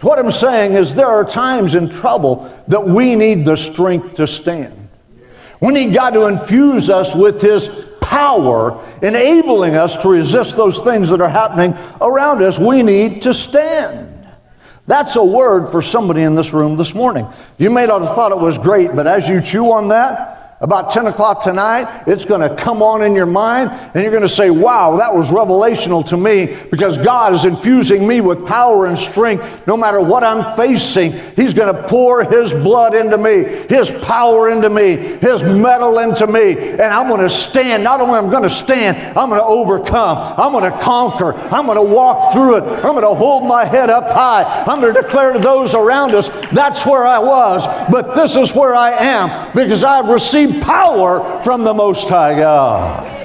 What 0.00 0.18
I'm 0.18 0.30
saying 0.30 0.74
is, 0.74 0.94
there 0.94 1.06
are 1.06 1.24
times 1.24 1.74
in 1.74 1.90
trouble 1.90 2.50
that 2.68 2.86
we 2.86 3.16
need 3.16 3.44
the 3.44 3.56
strength 3.56 4.14
to 4.14 4.26
stand. 4.26 4.88
We 5.60 5.74
need 5.74 5.92
God 5.92 6.10
to 6.10 6.26
infuse 6.26 6.88
us 6.88 7.14
with 7.14 7.42
His 7.42 7.68
power, 8.00 8.82
enabling 9.02 9.74
us 9.74 9.96
to 9.98 10.08
resist 10.08 10.56
those 10.56 10.80
things 10.80 11.10
that 11.10 11.20
are 11.20 11.28
happening 11.28 11.74
around 12.00 12.42
us. 12.42 12.58
We 12.58 12.82
need 12.82 13.22
to 13.22 13.34
stand. 13.34 14.08
That's 14.86 15.14
a 15.16 15.24
word 15.24 15.70
for 15.70 15.82
somebody 15.82 16.22
in 16.22 16.34
this 16.34 16.52
room 16.52 16.76
this 16.76 16.94
morning. 16.94 17.28
You 17.58 17.70
may 17.70 17.86
not 17.86 18.02
have 18.02 18.14
thought 18.14 18.32
it 18.32 18.38
was 18.38 18.58
great, 18.58 18.96
but 18.96 19.06
as 19.06 19.28
you 19.28 19.40
chew 19.40 19.70
on 19.70 19.88
that, 19.88 20.39
about 20.60 20.90
10 20.90 21.06
o'clock 21.06 21.42
tonight, 21.42 22.04
it's 22.06 22.26
going 22.26 22.46
to 22.46 22.54
come 22.62 22.82
on 22.82 23.02
in 23.02 23.14
your 23.14 23.26
mind, 23.26 23.70
and 23.70 24.02
you're 24.02 24.10
going 24.10 24.22
to 24.22 24.28
say, 24.28 24.50
Wow, 24.50 24.98
that 24.98 25.14
was 25.14 25.30
revelational 25.30 26.06
to 26.08 26.18
me 26.18 26.54
because 26.70 26.98
God 26.98 27.32
is 27.32 27.46
infusing 27.46 28.06
me 28.06 28.20
with 28.20 28.46
power 28.46 28.84
and 28.84 28.98
strength. 28.98 29.66
No 29.66 29.74
matter 29.74 30.02
what 30.02 30.22
I'm 30.22 30.54
facing, 30.56 31.12
He's 31.34 31.54
going 31.54 31.74
to 31.74 31.88
pour 31.88 32.24
His 32.24 32.52
blood 32.52 32.94
into 32.94 33.16
me, 33.16 33.44
His 33.70 33.90
power 34.02 34.50
into 34.50 34.68
me, 34.68 34.96
His 34.96 35.42
metal 35.42 35.98
into 35.98 36.26
me, 36.26 36.58
and 36.58 36.82
I'm 36.82 37.08
going 37.08 37.22
to 37.22 37.28
stand. 37.30 37.82
Not 37.82 38.02
only 38.02 38.18
am 38.18 38.26
I 38.26 38.30
going 38.30 38.42
to 38.42 38.50
stand, 38.50 38.98
I'm 39.16 39.30
going 39.30 39.40
to 39.40 39.46
overcome, 39.46 40.18
I'm 40.36 40.52
going 40.52 40.70
to 40.70 40.78
conquer, 40.78 41.32
I'm 41.54 41.64
going 41.64 41.78
to 41.78 41.94
walk 41.94 42.34
through 42.34 42.58
it, 42.58 42.64
I'm 42.84 42.92
going 42.92 43.02
to 43.02 43.14
hold 43.14 43.46
my 43.46 43.64
head 43.64 43.88
up 43.88 44.10
high, 44.10 44.44
I'm 44.66 44.82
going 44.82 44.92
to 44.94 45.00
declare 45.00 45.32
to 45.32 45.38
those 45.38 45.74
around 45.74 46.14
us, 46.14 46.28
That's 46.50 46.84
where 46.84 47.06
I 47.06 47.18
was, 47.18 47.64
but 47.90 48.14
this 48.14 48.36
is 48.36 48.54
where 48.54 48.74
I 48.74 48.90
am 48.90 49.56
because 49.56 49.84
I've 49.84 50.10
received 50.10 50.49
power 50.60 51.42
from 51.42 51.62
the 51.62 51.74
Most 51.74 52.08
High 52.08 52.34
God. 52.34 53.20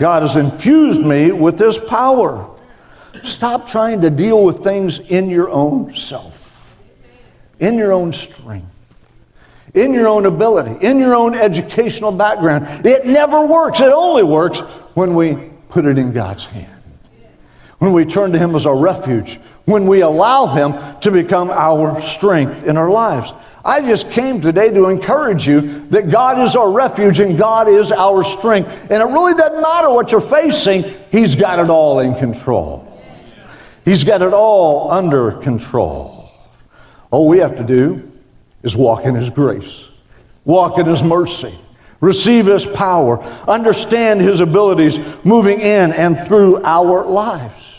God 0.00 0.22
has 0.22 0.36
infused 0.36 1.02
me 1.02 1.30
with 1.30 1.58
this 1.58 1.78
power. 1.78 2.50
Stop 3.22 3.66
trying 3.66 4.00
to 4.00 4.10
deal 4.10 4.42
with 4.44 4.64
things 4.64 4.98
in 4.98 5.28
your 5.28 5.50
own 5.50 5.94
self, 5.94 6.74
in 7.58 7.76
your 7.76 7.92
own 7.92 8.12
strength, 8.12 8.66
in 9.74 9.92
your 9.92 10.08
own 10.08 10.24
ability, 10.24 10.84
in 10.84 10.98
your 10.98 11.14
own 11.14 11.34
educational 11.34 12.12
background. 12.12 12.86
It 12.86 13.04
never 13.04 13.46
works. 13.46 13.80
It 13.80 13.92
only 13.92 14.22
works 14.22 14.60
when 14.94 15.14
we 15.14 15.50
put 15.68 15.84
it 15.84 15.98
in 15.98 16.12
God's 16.12 16.46
hand, 16.46 16.82
when 17.78 17.92
we 17.92 18.04
turn 18.06 18.32
to 18.32 18.38
Him 18.38 18.54
as 18.54 18.64
our 18.64 18.76
refuge, 18.76 19.36
when 19.66 19.86
we 19.86 20.00
allow 20.00 20.46
Him 20.46 21.00
to 21.00 21.10
become 21.10 21.50
our 21.50 22.00
strength 22.00 22.66
in 22.66 22.76
our 22.78 22.90
lives. 22.90 23.32
I 23.64 23.80
just 23.82 24.10
came 24.10 24.40
today 24.40 24.70
to 24.70 24.88
encourage 24.88 25.46
you 25.46 25.86
that 25.88 26.10
God 26.10 26.38
is 26.38 26.56
our 26.56 26.70
refuge 26.70 27.20
and 27.20 27.38
God 27.38 27.68
is 27.68 27.92
our 27.92 28.24
strength. 28.24 28.70
And 28.90 29.02
it 29.02 29.06
really 29.06 29.34
doesn't 29.34 29.60
matter 29.60 29.90
what 29.90 30.12
you're 30.12 30.20
facing, 30.20 30.94
He's 31.10 31.34
got 31.34 31.58
it 31.58 31.68
all 31.68 31.98
in 32.00 32.14
control. 32.14 32.86
He's 33.84 34.04
got 34.04 34.22
it 34.22 34.32
all 34.32 34.90
under 34.90 35.32
control. 35.32 36.30
All 37.10 37.28
we 37.28 37.38
have 37.38 37.56
to 37.56 37.64
do 37.64 38.10
is 38.62 38.76
walk 38.76 39.04
in 39.04 39.14
His 39.14 39.30
grace, 39.30 39.88
walk 40.44 40.78
in 40.78 40.86
His 40.86 41.02
mercy, 41.02 41.54
receive 42.00 42.46
His 42.46 42.64
power, 42.64 43.22
understand 43.48 44.20
His 44.20 44.40
abilities 44.40 44.98
moving 45.24 45.60
in 45.60 45.92
and 45.92 46.18
through 46.18 46.62
our 46.62 47.04
lives. 47.04 47.69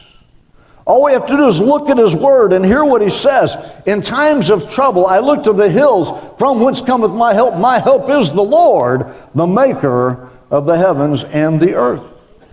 All 0.85 1.05
we 1.05 1.13
have 1.13 1.27
to 1.27 1.37
do 1.37 1.47
is 1.47 1.61
look 1.61 1.89
at 1.89 1.97
his 1.97 2.15
word 2.15 2.53
and 2.53 2.65
hear 2.65 2.83
what 2.83 3.01
he 3.01 3.09
says. 3.09 3.55
In 3.85 4.01
times 4.01 4.49
of 4.49 4.69
trouble, 4.69 5.05
I 5.05 5.19
look 5.19 5.43
to 5.43 5.53
the 5.53 5.69
hills 5.69 6.09
from 6.37 6.59
whence 6.59 6.81
cometh 6.81 7.11
my 7.11 7.33
help. 7.33 7.55
My 7.55 7.79
help 7.79 8.09
is 8.09 8.31
the 8.31 8.41
Lord, 8.41 9.13
the 9.35 9.45
maker 9.45 10.29
of 10.49 10.65
the 10.65 10.77
heavens 10.77 11.23
and 11.23 11.59
the 11.59 11.75
earth. 11.75 12.45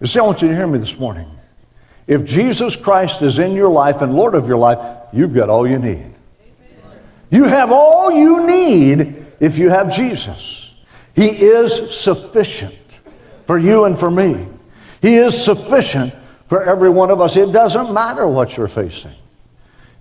You 0.00 0.06
see, 0.06 0.18
I 0.18 0.22
want 0.22 0.42
you 0.42 0.48
to 0.48 0.54
hear 0.54 0.66
me 0.66 0.78
this 0.78 0.98
morning. 0.98 1.28
If 2.06 2.24
Jesus 2.24 2.76
Christ 2.76 3.22
is 3.22 3.38
in 3.38 3.52
your 3.52 3.70
life 3.70 4.02
and 4.02 4.14
Lord 4.14 4.34
of 4.34 4.46
your 4.46 4.58
life, 4.58 4.78
you've 5.12 5.34
got 5.34 5.48
all 5.48 5.66
you 5.66 5.78
need. 5.78 6.12
You 7.30 7.44
have 7.44 7.72
all 7.72 8.12
you 8.12 8.46
need 8.46 9.24
if 9.40 9.56
you 9.56 9.70
have 9.70 9.94
Jesus. 9.94 10.74
He 11.14 11.28
is 11.28 11.98
sufficient 11.98 13.00
for 13.44 13.58
you 13.58 13.84
and 13.84 13.98
for 13.98 14.10
me. 14.10 14.46
He 15.00 15.14
is 15.14 15.42
sufficient 15.42 16.14
for 16.52 16.62
every 16.62 16.90
one 16.90 17.10
of 17.10 17.18
us. 17.18 17.34
It 17.34 17.50
doesn't 17.50 17.94
matter 17.94 18.28
what 18.28 18.58
you're 18.58 18.68
facing. 18.68 19.14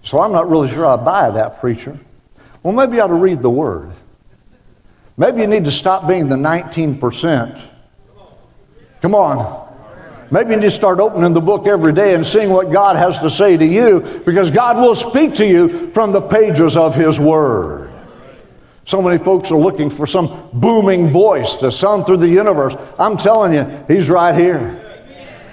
So 0.03 0.19
I'm 0.19 0.33
not 0.33 0.49
really 0.49 0.67
sure 0.67 0.85
I 0.85 0.97
buy 0.97 1.31
that, 1.31 1.61
preacher. 1.61 1.97
Well, 2.61 2.73
maybe 2.73 2.97
you 2.97 3.01
ought 3.01 3.07
to 3.07 3.13
read 3.13 3.41
the 3.41 3.49
Word. 3.49 3.93
Maybe 5.15 5.39
you 5.39 5.47
need 5.47 5.63
to 5.63 5.71
stop 5.71 6.09
being 6.09 6.27
the 6.27 6.35
19%. 6.35 7.69
Come 9.01 9.15
on. 9.15 9.73
Maybe 10.29 10.49
you 10.49 10.57
need 10.57 10.65
to 10.65 10.71
start 10.71 10.99
opening 10.99 11.31
the 11.31 11.39
book 11.39 11.67
every 11.67 11.93
day 11.93 12.15
and 12.15 12.25
seeing 12.25 12.49
what 12.49 12.69
God 12.69 12.97
has 12.97 13.17
to 13.19 13.29
say 13.29 13.55
to 13.55 13.65
you 13.65 14.21
because 14.25 14.51
God 14.51 14.75
will 14.75 14.93
speak 14.93 15.33
to 15.35 15.47
you 15.47 15.89
from 15.91 16.11
the 16.11 16.21
pages 16.21 16.75
of 16.75 16.95
His 16.95 17.17
Word. 17.17 17.93
So 18.83 19.01
many 19.01 19.23
folks 19.23 19.53
are 19.53 19.57
looking 19.57 19.89
for 19.89 20.05
some 20.05 20.49
booming 20.51 21.11
voice 21.11 21.55
to 21.55 21.71
sound 21.71 22.07
through 22.07 22.17
the 22.17 22.27
universe. 22.27 22.75
I'm 22.99 23.15
telling 23.15 23.53
you, 23.53 23.85
He's 23.87 24.09
right 24.09 24.35
here. 24.35 24.79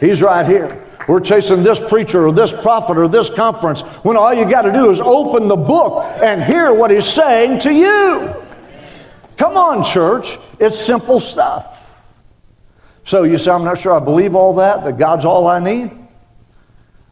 He's 0.01 0.21
right 0.21 0.45
here. 0.45 0.87
We're 1.09 1.21
chasing 1.21 1.63
this 1.63 1.81
preacher 1.81 2.27
or 2.27 2.33
this 2.33 2.53
prophet 2.53 2.99
or 2.99 3.09
this 3.09 3.31
conference 3.31 3.81
when 4.05 4.19
all 4.19 4.35
you 4.35 4.49
got 4.49 4.63
to 4.63 4.73
do 4.73 4.91
is 4.91 5.01
open 5.01 5.49
the 5.49 5.57
book 5.57 6.05
and 6.23 6.43
hear 6.43 6.73
what 6.75 6.91
he's 6.91 7.07
saying 7.07 7.61
to 7.61 7.73
you. 7.73 8.35
Come 9.39 9.57
on, 9.57 9.83
church. 9.83 10.39
It's 10.61 10.79
simple 10.79 11.19
stuff. 11.19 12.05
So 13.05 13.23
you 13.23 13.39
say, 13.39 13.51
I'm 13.51 13.65
not 13.65 13.79
sure 13.79 13.95
I 13.95 14.05
believe 14.05 14.35
all 14.35 14.57
that, 14.57 14.85
that 14.85 14.99
God's 14.99 15.25
all 15.25 15.47
I 15.47 15.61
need. 15.61 15.93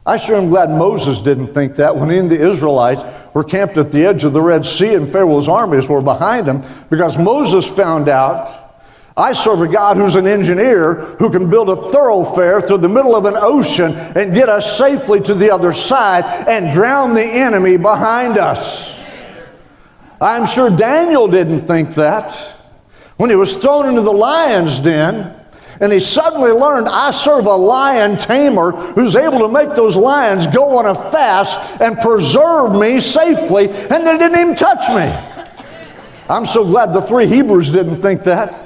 I 0.05 0.19
sure 0.19 0.37
am 0.37 0.51
glad 0.51 0.69
Moses 0.69 1.21
didn't 1.21 1.55
think 1.55 1.77
that 1.77 1.97
when 1.97 2.11
he 2.11 2.19
and 2.19 2.31
the 2.31 2.39
Israelites 2.39 3.03
were 3.35 3.45
camped 3.45 3.79
at 3.79 3.93
the 3.93 4.05
edge 4.05 4.25
of 4.25 4.35
the 4.35 4.43
Red 4.43 4.67
Sea 4.67 4.95
and 4.95 5.11
Pharaoh's 5.11 5.49
armies 5.49 5.89
were 5.89 6.03
behind 6.03 6.47
him 6.47 6.63
because 6.91 7.17
Moses 7.17 7.67
found 7.67 8.11
out 8.11 8.66
I 9.19 9.33
serve 9.33 9.63
a 9.63 9.69
God 9.69 9.97
who's 9.97 10.15
an 10.15 10.27
engineer 10.27 10.95
who 11.19 11.31
can 11.31 11.49
build 11.49 11.71
a 11.71 11.91
thoroughfare 11.91 12.61
through 12.61 12.79
the 12.79 12.89
middle 12.89 13.17
of 13.17 13.25
an 13.25 13.35
ocean 13.37 13.93
and 13.95 14.35
get 14.35 14.51
us 14.51 14.77
safely 14.77 15.21
to 15.23 15.33
the 15.33 15.51
other 15.51 15.73
side 15.73 16.25
and 16.47 16.71
drown 16.71 17.15
the 17.15 17.25
enemy 17.25 17.79
behind 17.79 18.37
us. 18.37 19.01
I'm 20.21 20.45
sure 20.47 20.69
Daniel 20.69 21.29
didn't 21.29 21.67
think 21.67 21.95
that. 21.95 22.35
When 23.17 23.31
he 23.31 23.37
was 23.37 23.57
thrown 23.57 23.89
into 23.89 24.03
the 24.03 24.13
lion's 24.13 24.81
den, 24.81 25.35
and 25.81 25.93
he 25.93 26.01
suddenly 26.01 26.53
learned, 26.53 26.89
I 26.89 27.11
serve 27.11 27.47
a 27.47 27.57
lion 27.57 28.19
tamer 28.19 28.73
who's 28.73 29.17
able 29.17 29.39
to 29.41 29.49
make 29.49 29.71
those 29.71 29.97
lions 29.97 30.47
go 30.47 30.77
on 30.79 30.87
a 30.87 30.95
fast 30.95 31.59
and 31.81 31.99
preserve 31.99 32.75
me 32.75 33.01
safely, 33.01 33.69
and 33.71 34.07
they 34.07 34.19
didn't 34.19 34.39
even 34.39 34.55
touch 34.55 34.89
me. 34.91 35.45
I'm 36.29 36.45
so 36.45 36.65
glad 36.65 36.93
the 36.93 37.03
three 37.03 37.27
Hebrews 37.27 37.71
didn't 37.71 38.03
think 38.03 38.25
that. 38.25 38.66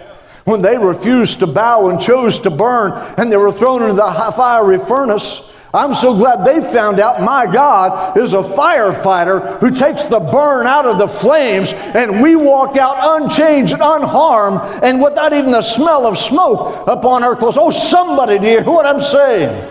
When 0.51 0.63
they 0.63 0.77
refused 0.77 1.39
to 1.39 1.47
bow 1.47 1.91
and 1.91 2.01
chose 2.01 2.41
to 2.41 2.51
burn, 2.51 2.91
and 3.17 3.31
they 3.31 3.37
were 3.37 3.53
thrown 3.53 3.83
into 3.83 3.95
the 3.95 4.33
fiery 4.37 4.79
furnace, 4.79 5.43
I'm 5.73 5.95
so 5.95 6.13
glad 6.13 6.45
they 6.45 6.61
found 6.73 6.99
out 6.99 7.23
my 7.23 7.47
God 7.47 8.19
is 8.19 8.33
a 8.33 8.43
firefighter 8.43 9.61
who 9.61 9.71
takes 9.71 10.07
the 10.07 10.19
burn 10.19 10.67
out 10.67 10.87
of 10.87 10.99
the 10.99 11.07
flames 11.07 11.73
and 11.73 12.21
we 12.21 12.35
walk 12.35 12.77
out 12.77 12.97
unchanged, 12.99 13.75
unharmed, 13.75 14.83
and 14.83 15.01
without 15.01 15.33
even 15.33 15.53
the 15.53 15.63
smell 15.63 16.05
of 16.05 16.19
smoke 16.19 16.89
upon 16.89 17.23
our 17.23 17.37
clothes. 17.37 17.57
Oh, 17.57 17.71
somebody, 17.71 18.41
do 18.41 18.47
you 18.47 18.59
hear 18.59 18.65
what 18.65 18.87
I'm 18.87 19.01
saying? 19.01 19.71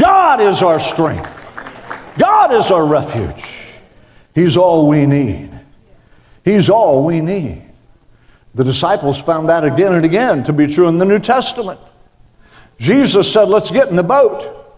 God 0.00 0.40
is 0.40 0.64
our 0.64 0.80
strength, 0.80 1.32
God 2.18 2.52
is 2.52 2.72
our 2.72 2.84
refuge. 2.84 3.84
He's 4.34 4.56
all 4.56 4.88
we 4.88 5.06
need. 5.06 5.52
He's 6.44 6.68
all 6.68 7.04
we 7.04 7.20
need. 7.20 7.67
The 8.58 8.64
disciples 8.64 9.22
found 9.22 9.48
that 9.50 9.62
again 9.62 9.94
and 9.94 10.04
again 10.04 10.42
to 10.42 10.52
be 10.52 10.66
true 10.66 10.88
in 10.88 10.98
the 10.98 11.04
New 11.04 11.20
Testament. 11.20 11.78
Jesus 12.76 13.32
said, 13.32 13.44
Let's 13.44 13.70
get 13.70 13.88
in 13.88 13.94
the 13.94 14.02
boat. 14.02 14.74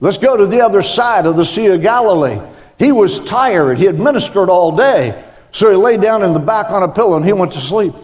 Let's 0.00 0.18
go 0.18 0.36
to 0.36 0.46
the 0.46 0.62
other 0.62 0.82
side 0.82 1.26
of 1.26 1.36
the 1.36 1.44
Sea 1.44 1.66
of 1.68 1.80
Galilee. 1.80 2.40
He 2.76 2.90
was 2.90 3.20
tired. 3.20 3.78
He 3.78 3.84
had 3.84 4.00
ministered 4.00 4.50
all 4.50 4.74
day. 4.74 5.24
So 5.52 5.70
he 5.70 5.76
lay 5.76 5.96
down 5.96 6.24
in 6.24 6.32
the 6.32 6.40
back 6.40 6.72
on 6.72 6.82
a 6.82 6.88
pillow 6.88 7.16
and 7.16 7.24
he 7.24 7.32
went 7.32 7.52
to 7.52 7.60
sleep. 7.60 7.94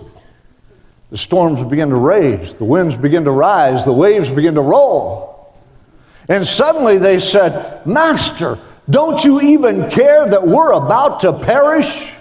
The 1.10 1.18
storms 1.18 1.68
began 1.68 1.88
to 1.88 1.96
rage, 1.96 2.54
the 2.54 2.64
winds 2.64 2.96
began 2.96 3.24
to 3.24 3.32
rise, 3.32 3.84
the 3.84 3.92
waves 3.92 4.30
began 4.30 4.54
to 4.54 4.62
roll. 4.62 5.52
And 6.28 6.46
suddenly 6.46 6.98
they 6.98 7.18
said, 7.18 7.84
Master, 7.84 8.60
don't 8.88 9.24
you 9.24 9.40
even 9.40 9.90
care 9.90 10.28
that 10.28 10.46
we're 10.46 10.70
about 10.70 11.22
to 11.22 11.32
perish? 11.32 12.16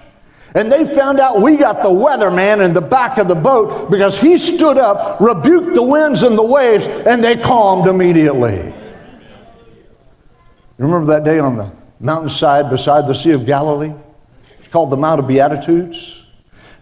And 0.55 0.71
they 0.71 0.95
found 0.95 1.19
out 1.19 1.41
we 1.41 1.57
got 1.57 1.83
the 1.83 1.89
weatherman 1.89 2.63
in 2.63 2.74
the 2.74 2.81
back 2.81 3.17
of 3.17 3.27
the 3.27 3.35
boat 3.35 3.91
because 3.91 4.17
he 4.17 4.38
stood 4.38 4.77
up, 4.77 5.19
rebuked 5.19 5.75
the 5.75 5.83
winds 5.83 6.24
and 6.24 6.38
the 6.38 6.43
waves, 6.43 6.88
and 6.88 7.21
they 7.21 7.35
calmed 7.35 7.88
immediately. 7.88 8.74
You 10.77 10.85
remember 10.85 11.07
that 11.13 11.25
day 11.25 11.39
on 11.39 11.57
the 11.57 11.69
mountainside 12.00 12.69
beside 12.69 13.05
the 13.05 13.13
Sea 13.13 13.31
of 13.31 13.45
Galilee? 13.45 13.93
It's 14.59 14.69
called 14.69 14.91
the 14.91 14.97
Mount 14.97 15.19
of 15.19 15.27
Beatitudes. 15.27 16.25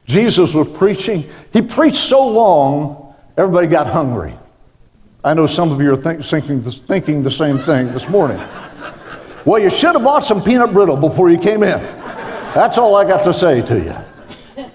Jesus 0.05 0.53
was 0.53 0.67
preaching. 0.67 1.27
He 1.51 1.63
preached 1.63 1.97
so 1.97 2.27
long, 2.27 3.15
everybody 3.37 3.65
got 3.65 3.87
hungry. 3.87 4.37
I 5.23 5.33
know 5.33 5.47
some 5.47 5.71
of 5.71 5.81
you 5.81 5.93
are 5.93 5.97
think, 5.97 6.23
thinking, 6.23 6.61
thinking 6.61 7.23
the 7.23 7.31
same 7.31 7.57
thing 7.57 7.87
this 7.87 8.07
morning. 8.07 8.37
Well, 9.45 9.59
you 9.59 9.71
should 9.71 9.95
have 9.95 10.03
bought 10.03 10.23
some 10.23 10.43
peanut 10.43 10.73
brittle 10.73 10.97
before 10.97 11.31
you 11.31 11.39
came 11.39 11.63
in. 11.63 11.79
That's 12.53 12.77
all 12.77 12.95
I 12.95 13.03
got 13.03 13.23
to 13.23 13.33
say 13.33 13.61
to 13.63 13.79
you. 13.79 14.65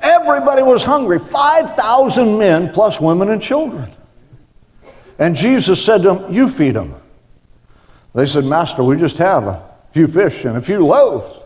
Everybody 0.00 0.62
was 0.62 0.82
hungry 0.82 1.18
5,000 1.18 2.38
men 2.38 2.72
plus 2.72 3.00
women 3.00 3.30
and 3.30 3.40
children. 3.40 3.90
And 5.18 5.36
Jesus 5.36 5.84
said 5.84 5.98
to 5.98 6.14
them, 6.14 6.32
You 6.32 6.48
feed 6.48 6.74
them. 6.74 6.96
They 8.14 8.26
said, 8.26 8.44
Master, 8.44 8.82
we 8.82 8.96
just 8.96 9.18
have 9.18 9.44
a 9.44 9.62
few 9.90 10.06
fish 10.06 10.44
and 10.44 10.56
a 10.56 10.60
few 10.60 10.84
loaves. 10.84 11.38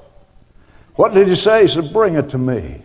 What 0.95 1.13
did 1.13 1.29
he 1.29 1.37
say? 1.37 1.63
He 1.63 1.69
said, 1.69 1.93
Bring 1.93 2.15
it 2.15 2.31
to 2.31 2.39
me. 2.39 2.83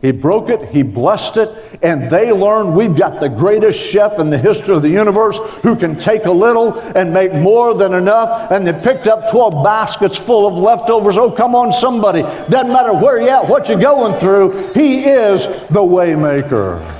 He 0.00 0.12
broke 0.12 0.48
it, 0.48 0.68
he 0.68 0.84
blessed 0.84 1.38
it, 1.38 1.78
and 1.82 2.08
they 2.08 2.30
learned 2.30 2.74
we've 2.74 2.96
got 2.96 3.18
the 3.18 3.28
greatest 3.28 3.84
chef 3.84 4.20
in 4.20 4.30
the 4.30 4.38
history 4.38 4.76
of 4.76 4.82
the 4.82 4.88
universe 4.88 5.38
who 5.64 5.74
can 5.74 5.98
take 5.98 6.24
a 6.26 6.30
little 6.30 6.78
and 6.78 7.12
make 7.12 7.34
more 7.34 7.74
than 7.74 7.92
enough. 7.92 8.52
And 8.52 8.64
they 8.64 8.72
picked 8.72 9.08
up 9.08 9.28
12 9.28 9.64
baskets 9.64 10.16
full 10.16 10.46
of 10.46 10.54
leftovers. 10.54 11.18
Oh, 11.18 11.32
come 11.32 11.56
on, 11.56 11.72
somebody. 11.72 12.22
Doesn't 12.22 12.68
matter 12.68 12.94
where 12.94 13.20
you're 13.20 13.30
at, 13.30 13.48
what 13.48 13.68
you're 13.68 13.80
going 13.80 14.18
through, 14.20 14.72
he 14.72 15.00
is 15.00 15.46
the 15.46 15.80
waymaker. 15.80 16.94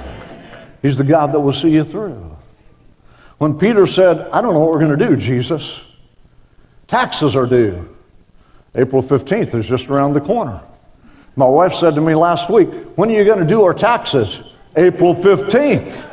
He's 0.82 0.98
the 0.98 1.04
God 1.04 1.32
that 1.32 1.40
will 1.40 1.52
see 1.52 1.70
you 1.70 1.84
through. 1.84 2.36
When 3.38 3.56
Peter 3.56 3.86
said, 3.86 4.28
I 4.32 4.42
don't 4.42 4.54
know 4.54 4.60
what 4.60 4.70
we're 4.72 4.84
going 4.84 4.98
to 4.98 5.08
do, 5.08 5.16
Jesus, 5.16 5.84
taxes 6.88 7.36
are 7.36 7.46
due. 7.46 7.94
April 8.74 9.02
15th 9.02 9.54
is 9.54 9.68
just 9.68 9.88
around 9.88 10.14
the 10.14 10.20
corner. 10.20 10.62
My 11.38 11.46
wife 11.46 11.72
said 11.72 11.94
to 11.94 12.00
me 12.00 12.16
last 12.16 12.50
week, 12.50 12.68
When 12.96 13.08
are 13.10 13.12
you 13.12 13.24
going 13.24 13.38
to 13.38 13.44
do 13.44 13.62
our 13.62 13.72
taxes? 13.72 14.42
April 14.76 15.14
15th. 15.14 16.04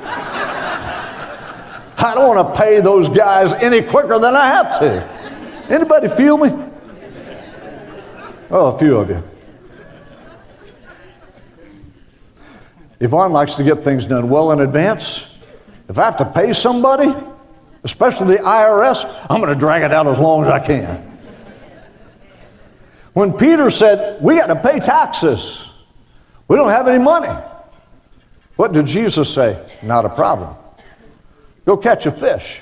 I 1.97 2.13
don't 2.13 2.35
want 2.35 2.53
to 2.53 2.61
pay 2.61 2.79
those 2.79 3.09
guys 3.09 3.51
any 3.53 3.81
quicker 3.81 4.19
than 4.19 4.35
I 4.35 4.45
have 4.45 4.79
to. 4.81 5.03
Anybody 5.67 6.09
feel 6.09 6.37
me? 6.37 6.49
Oh, 8.51 8.75
a 8.75 8.77
few 8.77 8.97
of 8.97 9.09
you. 9.09 9.23
Yvonne 12.99 13.33
likes 13.33 13.55
to 13.55 13.63
get 13.63 13.83
things 13.83 14.05
done 14.05 14.29
well 14.29 14.51
in 14.51 14.59
advance. 14.59 15.27
If 15.89 15.97
I 15.97 16.05
have 16.05 16.17
to 16.17 16.25
pay 16.25 16.53
somebody, 16.53 17.11
especially 17.83 18.37
the 18.37 18.43
IRS, 18.43 19.25
I'm 19.27 19.41
going 19.41 19.51
to 19.51 19.59
drag 19.59 19.81
it 19.81 19.91
out 19.91 20.05
as 20.05 20.19
long 20.19 20.43
as 20.43 20.49
I 20.49 20.63
can. 20.63 21.14
When 23.15 23.31
Peter 23.31 23.69
said, 23.69 24.21
We 24.21 24.35
got 24.35 24.47
to 24.47 24.57
pay 24.57 24.77
taxes, 24.79 25.69
we 26.49 26.57
don't 26.57 26.69
have 26.69 26.85
any 26.89 27.01
money. 27.01 27.33
What 28.57 28.73
did 28.73 28.85
Jesus 28.85 29.33
say? 29.33 29.65
Not 29.81 30.03
a 30.03 30.09
problem. 30.09 30.53
Go 31.65 31.77
catch 31.77 32.05
a 32.05 32.11
fish. 32.11 32.61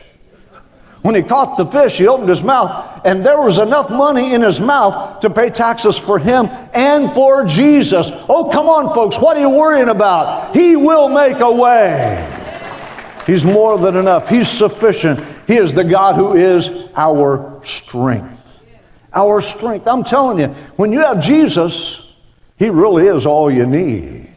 When 1.01 1.15
he 1.15 1.23
caught 1.23 1.57
the 1.57 1.65
fish, 1.65 1.97
he 1.97 2.07
opened 2.07 2.29
his 2.29 2.43
mouth, 2.43 3.01
and 3.03 3.25
there 3.25 3.41
was 3.41 3.57
enough 3.57 3.89
money 3.89 4.35
in 4.35 4.43
his 4.43 4.59
mouth 4.59 5.21
to 5.21 5.29
pay 5.31 5.49
taxes 5.49 5.97
for 5.97 6.19
him 6.19 6.47
and 6.73 7.11
for 7.13 7.45
Jesus. 7.45 8.11
Oh, 8.29 8.47
come 8.53 8.67
on, 8.67 8.93
folks, 8.93 9.17
what 9.17 9.35
are 9.35 9.41
you 9.41 9.49
worrying 9.49 9.89
about? 9.89 10.55
He 10.55 10.75
will 10.75 11.09
make 11.09 11.39
a 11.39 11.51
way. 11.51 12.29
He's 13.25 13.43
more 13.43 13.79
than 13.79 13.95
enough. 13.95 14.29
He's 14.29 14.47
sufficient. 14.47 15.19
He 15.47 15.57
is 15.57 15.73
the 15.73 15.83
God 15.83 16.15
who 16.15 16.35
is 16.35 16.69
our 16.95 17.59
strength. 17.65 18.42
Our 19.13 19.41
strength. 19.41 19.87
I'm 19.87 20.03
telling 20.03 20.39
you, 20.39 20.47
when 20.75 20.91
you 20.91 20.99
have 20.99 21.21
Jesus, 21.21 22.07
He 22.57 22.69
really 22.69 23.07
is 23.07 23.25
all 23.25 23.51
you 23.51 23.65
need. 23.65 24.29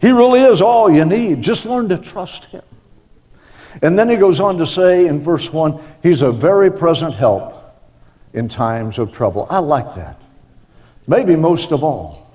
He 0.00 0.10
really 0.10 0.40
is 0.40 0.60
all 0.60 0.90
you 0.90 1.04
need. 1.04 1.42
Just 1.42 1.64
learn 1.64 1.88
to 1.88 1.98
trust 1.98 2.46
Him. 2.46 2.62
And 3.82 3.98
then 3.98 4.08
he 4.08 4.16
goes 4.16 4.40
on 4.40 4.58
to 4.58 4.66
say 4.66 5.06
in 5.06 5.20
verse 5.20 5.52
1 5.52 5.80
He's 6.02 6.22
a 6.22 6.32
very 6.32 6.70
present 6.70 7.14
help 7.14 7.54
in 8.32 8.48
times 8.48 8.98
of 8.98 9.12
trouble. 9.12 9.46
I 9.50 9.58
like 9.58 9.94
that. 9.94 10.20
Maybe 11.06 11.36
most 11.36 11.72
of 11.72 11.84
all, 11.84 12.34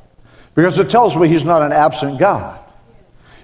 because 0.55 0.79
it 0.79 0.89
tells 0.89 1.15
me 1.15 1.27
He's 1.27 1.45
not 1.45 1.61
an 1.61 1.71
absent 1.71 2.19
God. 2.19 2.59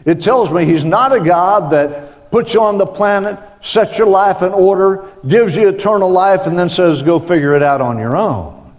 It 0.05 0.21
tells 0.21 0.51
me 0.51 0.65
He's 0.65 0.85
not 0.85 1.15
a 1.15 1.19
God 1.19 1.71
that 1.71 2.31
puts 2.31 2.53
you 2.53 2.61
on 2.61 2.77
the 2.77 2.85
planet, 2.85 3.39
sets 3.65 3.97
your 3.97 4.07
life 4.07 4.43
in 4.43 4.53
order, 4.53 5.05
gives 5.27 5.57
you 5.57 5.67
eternal 5.67 6.09
life, 6.09 6.45
and 6.45 6.57
then 6.57 6.69
says, 6.69 7.01
go 7.01 7.19
figure 7.19 7.55
it 7.55 7.63
out 7.63 7.81
on 7.81 7.97
your 7.97 8.15
own. 8.15 8.73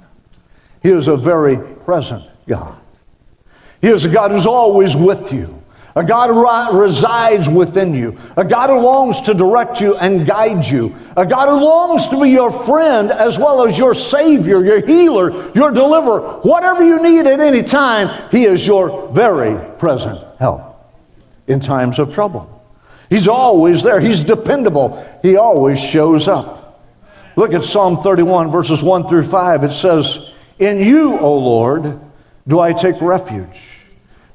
He 0.83 0.91
is 0.91 1.09
a 1.09 1.17
very 1.17 1.59
present 1.59 2.25
God. 2.47 2.79
He 3.81 3.89
is 3.89 4.05
a 4.05 4.09
God 4.09 4.31
who's 4.31 4.47
always 4.47 4.95
with 4.95 5.33
you, 5.33 5.61
a 5.97 6.05
God 6.05 6.31
who 6.31 6.81
resides 6.81 7.49
within 7.49 7.95
you, 7.95 8.17
a 8.37 8.45
God 8.45 8.71
who 8.71 8.79
longs 8.79 9.21
to 9.23 9.35
direct 9.35 9.81
you 9.81 9.97
and 9.97 10.25
guide 10.25 10.65
you, 10.65 10.95
a 11.17 11.27
God 11.27 11.49
who 11.49 11.65
longs 11.65 12.07
to 12.09 12.23
be 12.23 12.31
your 12.31 12.53
friend 12.53 13.11
as 13.11 13.39
well 13.39 13.67
as 13.67 13.77
your 13.77 13.93
Savior, 13.93 14.65
your 14.65 14.87
healer, 14.87 15.53
your 15.53 15.73
deliverer. 15.73 16.39
Whatever 16.43 16.85
you 16.85 17.03
need 17.03 17.27
at 17.27 17.41
any 17.41 17.65
time, 17.65 18.31
He 18.31 18.45
is 18.45 18.65
your 18.65 19.09
very 19.13 19.59
present 19.79 20.25
help 20.39 20.63
in 21.49 21.59
times 21.59 21.99
of 21.99 22.13
trouble. 22.13 22.56
He's 23.09 23.29
always 23.29 23.83
there. 23.83 24.01
He's 24.01 24.23
dependable. 24.23 25.05
He 25.23 25.37
always 25.37 25.83
shows 25.83 26.29
up. 26.29 26.85
Look 27.37 27.53
at 27.53 27.65
Psalm 27.65 28.01
31, 28.01 28.51
verses 28.51 28.83
1 28.83 29.09
through 29.09 29.25
5. 29.25 29.65
It 29.65 29.73
says, 29.73 30.33
In 30.59 30.79
you, 30.79 31.19
O 31.19 31.37
Lord, 31.37 32.01
do 32.49 32.61
I 32.61 32.73
take 32.73 33.01
refuge. 33.01 33.87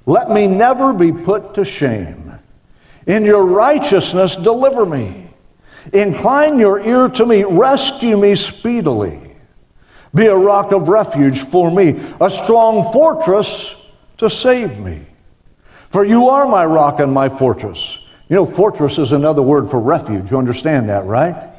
Let 0.06 0.30
me 0.30 0.48
never 0.48 0.94
be 0.94 1.12
put 1.12 1.56
to 1.56 1.66
shame. 1.66 2.32
In 3.08 3.26
your 3.26 3.46
righteousness, 3.46 4.36
deliver 4.36 4.86
me. 4.86 5.30
Incline 5.94 6.60
your 6.60 6.80
ear 6.80 7.10
to 7.10 7.26
me. 7.26 7.44
Rescue 7.44 8.18
me 8.18 8.36
speedily. 8.36 9.36
Be 10.14 10.26
a 10.26 10.36
rock 10.36 10.72
of 10.72 10.90
refuge 10.90 11.40
for 11.40 11.72
me, 11.72 12.02
a 12.20 12.30
strong 12.30 12.92
fortress 12.92 13.78
to 14.18 14.30
save 14.30 14.78
me. 14.80 15.08
For 15.90 16.06
you 16.06 16.28
are 16.28 16.48
my 16.48 16.66
rock 16.66 17.00
and 17.00 17.14
my 17.14 17.30
fortress. 17.30 18.01
You 18.32 18.38
know, 18.38 18.46
fortress 18.46 18.98
is 18.98 19.12
another 19.12 19.42
word 19.42 19.70
for 19.70 19.82
refuge. 19.82 20.32
You 20.32 20.38
understand 20.38 20.88
that, 20.88 21.04
right? 21.04 21.50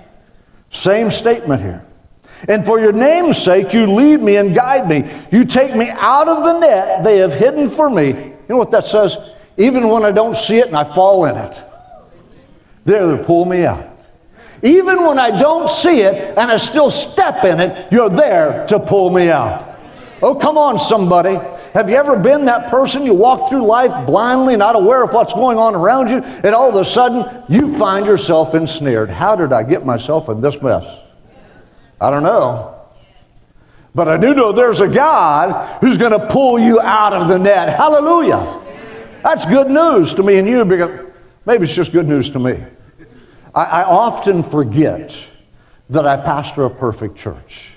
Same 0.71 1.11
statement 1.11 1.61
here. 1.61 1.87
And 2.49 2.65
for 2.65 2.81
your 2.81 2.93
name's 2.93 3.37
sake, 3.37 3.75
you 3.75 3.87
lead 3.93 4.23
me 4.23 4.37
and 4.37 4.55
guide 4.55 4.89
me. 4.89 5.05
You 5.31 5.45
take 5.45 5.77
me 5.77 5.91
out 5.91 6.29
of 6.29 6.43
the 6.43 6.61
net 6.61 7.05
they 7.05 7.19
have 7.19 7.35
hidden 7.35 7.69
for 7.69 7.91
me. 7.91 8.07
You 8.07 8.35
know 8.49 8.57
what 8.57 8.71
that 8.71 8.87
says? 8.87 9.19
Even 9.59 9.87
when 9.91 10.03
I 10.03 10.13
don't 10.13 10.35
see 10.35 10.61
it 10.61 10.69
and 10.69 10.77
I 10.77 10.85
fall 10.85 11.27
in 11.27 11.37
it, 11.37 11.63
there 12.87 13.19
to 13.19 13.23
pull 13.23 13.45
me 13.45 13.67
out. 13.67 13.91
Even 14.63 15.05
when 15.05 15.19
I 15.19 15.31
don't 15.31 15.69
see 15.69 16.01
it 16.01 16.39
and 16.39 16.51
I 16.51 16.57
still 16.57 16.91
step 16.91 17.45
in 17.45 17.61
it, 17.61 17.93
you're 17.93 18.09
there 18.09 18.67
to 18.69 18.81
pull 18.81 19.11
me 19.11 19.29
out. 19.29 19.79
Oh, 20.23 20.37
come 20.37 20.57
on, 20.57 20.79
somebody. 20.79 21.39
Have 21.73 21.89
you 21.89 21.97
ever 21.97 22.19
been 22.19 22.45
that 22.45 22.71
person? 22.71 23.05
You 23.05 23.15
walk 23.15 23.49
through 23.49 23.67
life 23.67 24.07
blindly, 24.07 24.57
not 24.57 24.77
aware 24.77 25.03
of 25.03 25.13
what's 25.15 25.33
going 25.33 25.59
on 25.59 25.75
around 25.75 26.09
you, 26.09 26.19
and 26.19 26.55
all 26.55 26.69
of 26.69 26.75
a 26.75 26.85
sudden 26.85 27.45
you 27.49 27.79
find 27.79 28.05
yourself 28.05 28.55
ensnared. 28.55 29.09
How 29.09 29.37
did 29.37 29.53
I 29.53 29.63
get 29.63 29.87
myself 29.87 30.29
in 30.29 30.41
this 30.41 30.61
mess? 30.61 30.85
I 31.99 32.11
don't 32.11 32.23
know. 32.23 32.75
But 33.95 34.09
I 34.09 34.17
do 34.19 34.35
know 34.35 34.53
there's 34.53 34.81
a 34.81 34.89
God 34.89 35.81
who's 35.81 35.97
going 35.97 36.13
to 36.13 36.27
pull 36.29 36.59
you 36.59 36.81
out 36.81 37.13
of 37.13 37.29
the 37.29 37.39
net. 37.39 37.77
Hallelujah. 37.77 38.61
That's 39.23 39.47
good 39.47 39.71
news 39.71 40.15
to 40.15 40.23
me 40.23 40.39
and 40.39 40.49
you 40.49 40.65
because 40.65 41.07
maybe 41.47 41.65
it's 41.65 41.75
just 41.75 41.93
good 41.93 42.09
news 42.09 42.31
to 42.33 42.39
me. 42.39 42.65
I, 43.55 43.65
I 43.65 43.85
often 43.85 44.43
forget 44.43 45.17
that 45.91 46.07
I 46.07 46.17
pastor 46.17 46.65
a 46.65 46.71
perfect 46.71 47.17
church. 47.17 47.73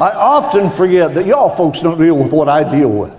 I 0.00 0.12
often 0.12 0.70
forget 0.70 1.14
that 1.14 1.26
y'all 1.26 1.50
folks 1.50 1.80
don't 1.80 1.98
deal 1.98 2.16
with 2.16 2.32
what 2.32 2.48
I 2.48 2.62
deal 2.62 2.88
with. 2.88 3.14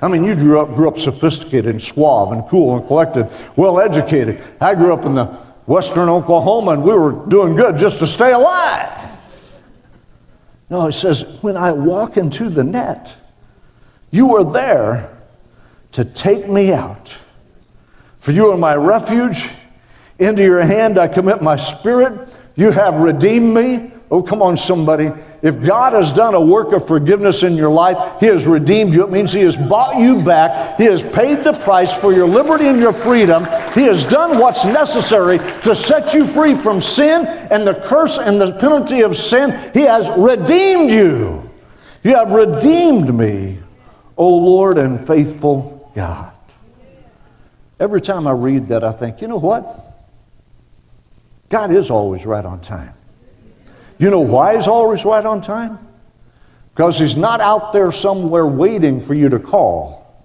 I 0.00 0.08
mean, 0.08 0.24
you 0.24 0.34
grew 0.34 0.60
up, 0.60 0.74
grew 0.74 0.88
up 0.88 0.96
sophisticated 0.96 1.66
and 1.66 1.82
suave 1.82 2.32
and 2.32 2.46
cool 2.46 2.78
and 2.78 2.86
collected, 2.86 3.28
well 3.56 3.80
educated. 3.80 4.42
I 4.60 4.74
grew 4.74 4.94
up 4.94 5.04
in 5.04 5.14
the 5.14 5.26
western 5.66 6.08
Oklahoma 6.08 6.72
and 6.72 6.82
we 6.82 6.94
were 6.94 7.26
doing 7.26 7.54
good 7.54 7.76
just 7.76 7.98
to 7.98 8.06
stay 8.06 8.32
alive. 8.32 9.60
No, 10.70 10.86
it 10.86 10.92
says, 10.92 11.38
when 11.42 11.56
I 11.56 11.72
walk 11.72 12.16
into 12.16 12.48
the 12.48 12.64
net, 12.64 13.14
you 14.10 14.36
are 14.36 14.44
there 14.44 15.18
to 15.92 16.04
take 16.04 16.48
me 16.48 16.72
out. 16.72 17.16
For 18.18 18.32
you 18.32 18.50
are 18.50 18.56
my 18.56 18.74
refuge. 18.74 19.50
Into 20.18 20.42
your 20.42 20.62
hand 20.62 20.98
I 20.98 21.08
commit 21.08 21.42
my 21.42 21.56
spirit. 21.56 22.28
You 22.56 22.70
have 22.70 22.94
redeemed 22.94 23.54
me. 23.54 23.92
Oh, 24.10 24.22
come 24.22 24.40
on, 24.40 24.56
somebody. 24.56 25.10
If 25.42 25.62
God 25.62 25.92
has 25.92 26.12
done 26.12 26.34
a 26.34 26.40
work 26.40 26.72
of 26.72 26.86
forgiveness 26.86 27.42
in 27.42 27.56
your 27.56 27.68
life, 27.68 28.20
He 28.20 28.26
has 28.26 28.46
redeemed 28.46 28.94
you. 28.94 29.04
It 29.04 29.10
means 29.10 29.32
He 29.32 29.42
has 29.42 29.54
bought 29.54 29.98
you 29.98 30.22
back. 30.22 30.78
He 30.78 30.84
has 30.84 31.02
paid 31.02 31.44
the 31.44 31.52
price 31.52 31.94
for 31.94 32.14
your 32.14 32.26
liberty 32.26 32.68
and 32.68 32.80
your 32.80 32.94
freedom. 32.94 33.44
He 33.74 33.82
has 33.82 34.06
done 34.06 34.38
what's 34.38 34.64
necessary 34.64 35.38
to 35.62 35.74
set 35.74 36.14
you 36.14 36.26
free 36.26 36.54
from 36.54 36.80
sin 36.80 37.26
and 37.26 37.66
the 37.66 37.74
curse 37.74 38.16
and 38.16 38.40
the 38.40 38.52
penalty 38.52 39.02
of 39.02 39.14
sin. 39.14 39.50
He 39.74 39.82
has 39.82 40.08
redeemed 40.16 40.90
you. 40.90 41.48
You 42.02 42.14
have 42.14 42.30
redeemed 42.30 43.14
me, 43.14 43.58
O 44.16 44.34
Lord 44.34 44.78
and 44.78 45.06
faithful 45.06 45.92
God. 45.94 46.32
Every 47.78 48.00
time 48.00 48.26
I 48.26 48.32
read 48.32 48.68
that, 48.68 48.82
I 48.82 48.92
think, 48.92 49.20
you 49.20 49.28
know 49.28 49.36
what? 49.36 49.84
God 51.50 51.72
is 51.72 51.90
always 51.90 52.24
right 52.24 52.44
on 52.44 52.60
time. 52.60 52.94
You 53.98 54.10
know 54.10 54.20
why 54.20 54.54
he's 54.54 54.68
always 54.68 55.04
right 55.04 55.24
on 55.24 55.42
time? 55.42 55.78
Because 56.74 56.98
he's 56.98 57.16
not 57.16 57.40
out 57.40 57.72
there 57.72 57.90
somewhere 57.90 58.46
waiting 58.46 59.00
for 59.00 59.14
you 59.14 59.28
to 59.28 59.40
call. 59.40 60.24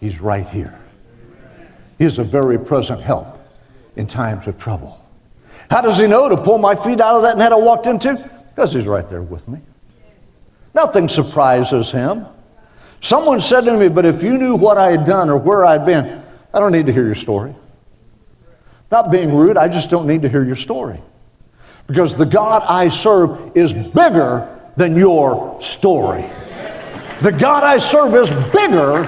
He's 0.00 0.20
right 0.20 0.48
here. 0.48 0.78
He's 1.98 2.18
a 2.18 2.24
very 2.24 2.58
present 2.58 3.00
help 3.00 3.38
in 3.96 4.06
times 4.06 4.46
of 4.46 4.56
trouble. 4.56 5.04
How 5.70 5.82
does 5.82 5.98
he 5.98 6.06
know 6.06 6.28
to 6.28 6.36
pull 6.36 6.56
my 6.56 6.74
feet 6.74 7.00
out 7.00 7.16
of 7.16 7.22
that 7.22 7.36
net 7.36 7.52
I 7.52 7.56
walked 7.56 7.86
into? 7.86 8.14
Because 8.54 8.72
he's 8.72 8.86
right 8.86 9.06
there 9.08 9.22
with 9.22 9.46
me. 9.46 9.60
Nothing 10.74 11.08
surprises 11.08 11.90
him. 11.90 12.26
Someone 13.00 13.40
said 13.40 13.62
to 13.62 13.76
me, 13.76 13.88
But 13.88 14.06
if 14.06 14.22
you 14.22 14.38
knew 14.38 14.56
what 14.56 14.78
I 14.78 14.90
had 14.90 15.04
done 15.04 15.28
or 15.28 15.36
where 15.36 15.66
I'd 15.66 15.84
been, 15.84 16.22
I 16.54 16.60
don't 16.60 16.72
need 16.72 16.86
to 16.86 16.92
hear 16.92 17.04
your 17.04 17.14
story. 17.14 17.54
Not 18.90 19.10
being 19.10 19.34
rude, 19.34 19.58
I 19.58 19.68
just 19.68 19.90
don't 19.90 20.06
need 20.06 20.22
to 20.22 20.28
hear 20.28 20.42
your 20.42 20.56
story. 20.56 21.00
Because 21.88 22.16
the 22.16 22.26
God 22.26 22.62
I 22.68 22.88
serve 22.88 23.56
is 23.56 23.72
bigger 23.72 24.60
than 24.76 24.94
your 24.94 25.60
story. 25.60 26.22
The 27.20 27.32
God 27.32 27.64
I 27.64 27.78
serve 27.78 28.14
is 28.14 28.30
bigger 28.52 29.02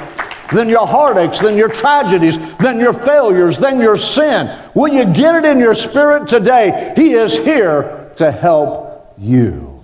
than 0.53 0.69
your 0.69 0.87
heartaches, 0.87 1.41
than 1.41 1.57
your 1.57 1.69
tragedies, 1.69 2.37
than 2.57 2.81
your 2.81 2.93
failures, 2.93 3.59
than 3.59 3.81
your 3.81 3.97
sin. 3.97 4.59
Will 4.75 4.93
you 4.93 5.05
get 5.05 5.37
it 5.37 5.45
in 5.45 5.59
your 5.59 5.75
spirit 5.75 6.27
today? 6.27 6.93
He 6.97 7.13
is 7.13 7.37
here 7.37 8.11
to 8.17 8.33
help 8.33 9.15
you. 9.17 9.81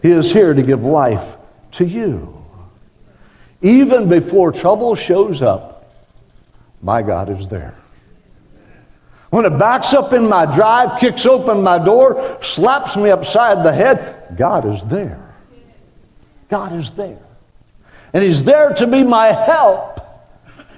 He 0.00 0.10
is 0.10 0.32
here 0.32 0.54
to 0.54 0.62
give 0.62 0.84
life 0.84 1.36
to 1.72 1.84
you. 1.84 2.42
Even 3.60 4.08
before 4.08 4.52
trouble 4.52 4.94
shows 4.94 5.42
up, 5.42 5.92
my 6.80 7.02
God 7.02 7.28
is 7.28 7.48
there. 7.48 7.74
When 9.36 9.44
it 9.44 9.58
backs 9.58 9.92
up 9.92 10.14
in 10.14 10.30
my 10.30 10.46
drive, 10.46 10.98
kicks 10.98 11.26
open 11.26 11.62
my 11.62 11.76
door, 11.76 12.38
slaps 12.40 12.96
me 12.96 13.10
upside 13.10 13.62
the 13.62 13.70
head, 13.70 14.34
God 14.34 14.64
is 14.64 14.82
there. 14.86 15.36
God 16.48 16.72
is 16.72 16.92
there. 16.92 17.20
And 18.14 18.24
He's 18.24 18.44
there 18.44 18.72
to 18.72 18.86
be 18.86 19.04
my 19.04 19.26
help 19.26 20.00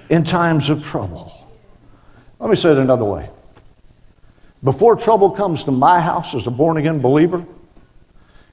in 0.09 0.25
times 0.25 0.69
of 0.69 0.83
trouble. 0.83 1.31
Let 2.37 2.49
me 2.49 2.57
say 2.57 2.73
it 2.73 2.77
another 2.77 3.05
way. 3.05 3.29
Before 4.61 4.97
trouble 4.97 5.29
comes 5.29 5.63
to 5.63 5.71
my 5.71 6.01
house 6.01 6.35
as 6.35 6.45
a 6.45 6.51
born 6.51 6.75
again 6.75 6.99
believer, 6.99 7.45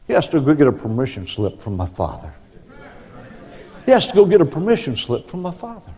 he 0.07 0.13
has 0.13 0.29
to 0.29 0.41
go 0.41 0.55
get 0.55 0.69
a 0.69 0.73
permission 0.73 1.27
slip 1.27 1.61
from 1.61 1.77
my 1.77 1.87
father. 1.87 2.33
He 3.85 3.91
has 3.91 4.07
to 4.07 4.15
go 4.15 4.25
get 4.25 4.41
a 4.41 4.47
permission 4.47 4.95
slip 4.95 5.27
from 5.27 5.43
my 5.43 5.51
father. 5.51 5.96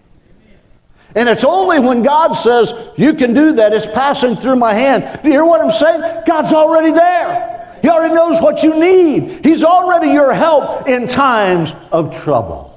And 1.14 1.29
it's 1.29 1.44
only 1.44 1.81
when 1.81 2.03
God 2.03 2.35
says, 2.35 2.73
You 2.97 3.14
can 3.14 3.33
do 3.33 3.53
that, 3.55 3.73
it's 3.73 3.87
passing 3.87 4.37
through 4.37 4.57
my 4.57 4.75
hand. 4.75 5.21
Do 5.23 5.29
you 5.29 5.35
hear 5.35 5.44
what 5.44 5.61
I'm 5.61 5.71
saying? 5.71 6.23
God's 6.27 6.53
already 6.53 6.92
there. 6.92 7.79
He 7.81 7.88
already 7.88 8.14
knows 8.14 8.40
what 8.40 8.62
you 8.62 8.79
need. 8.79 9.44
He's 9.44 9.64
already 9.64 10.09
your 10.09 10.35
help 10.35 10.88
in 10.88 11.07
times 11.07 11.75
of 11.92 12.14
trouble. 12.14 12.75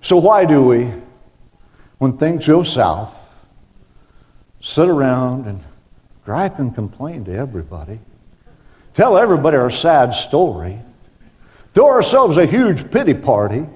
So, 0.00 0.16
why 0.16 0.44
do 0.44 0.64
we, 0.64 0.92
when 1.98 2.16
things 2.16 2.46
go 2.46 2.62
south, 2.62 3.18
sit 4.60 4.88
around 4.88 5.46
and 5.46 5.62
gripe 6.24 6.58
and 6.58 6.74
complain 6.74 7.24
to 7.24 7.34
everybody, 7.34 8.00
tell 8.94 9.18
everybody 9.18 9.56
our 9.56 9.70
sad 9.70 10.14
story, 10.14 10.78
throw 11.72 11.88
ourselves 11.88 12.36
a 12.36 12.46
huge 12.46 12.90
pity 12.90 13.14
party? 13.14 13.66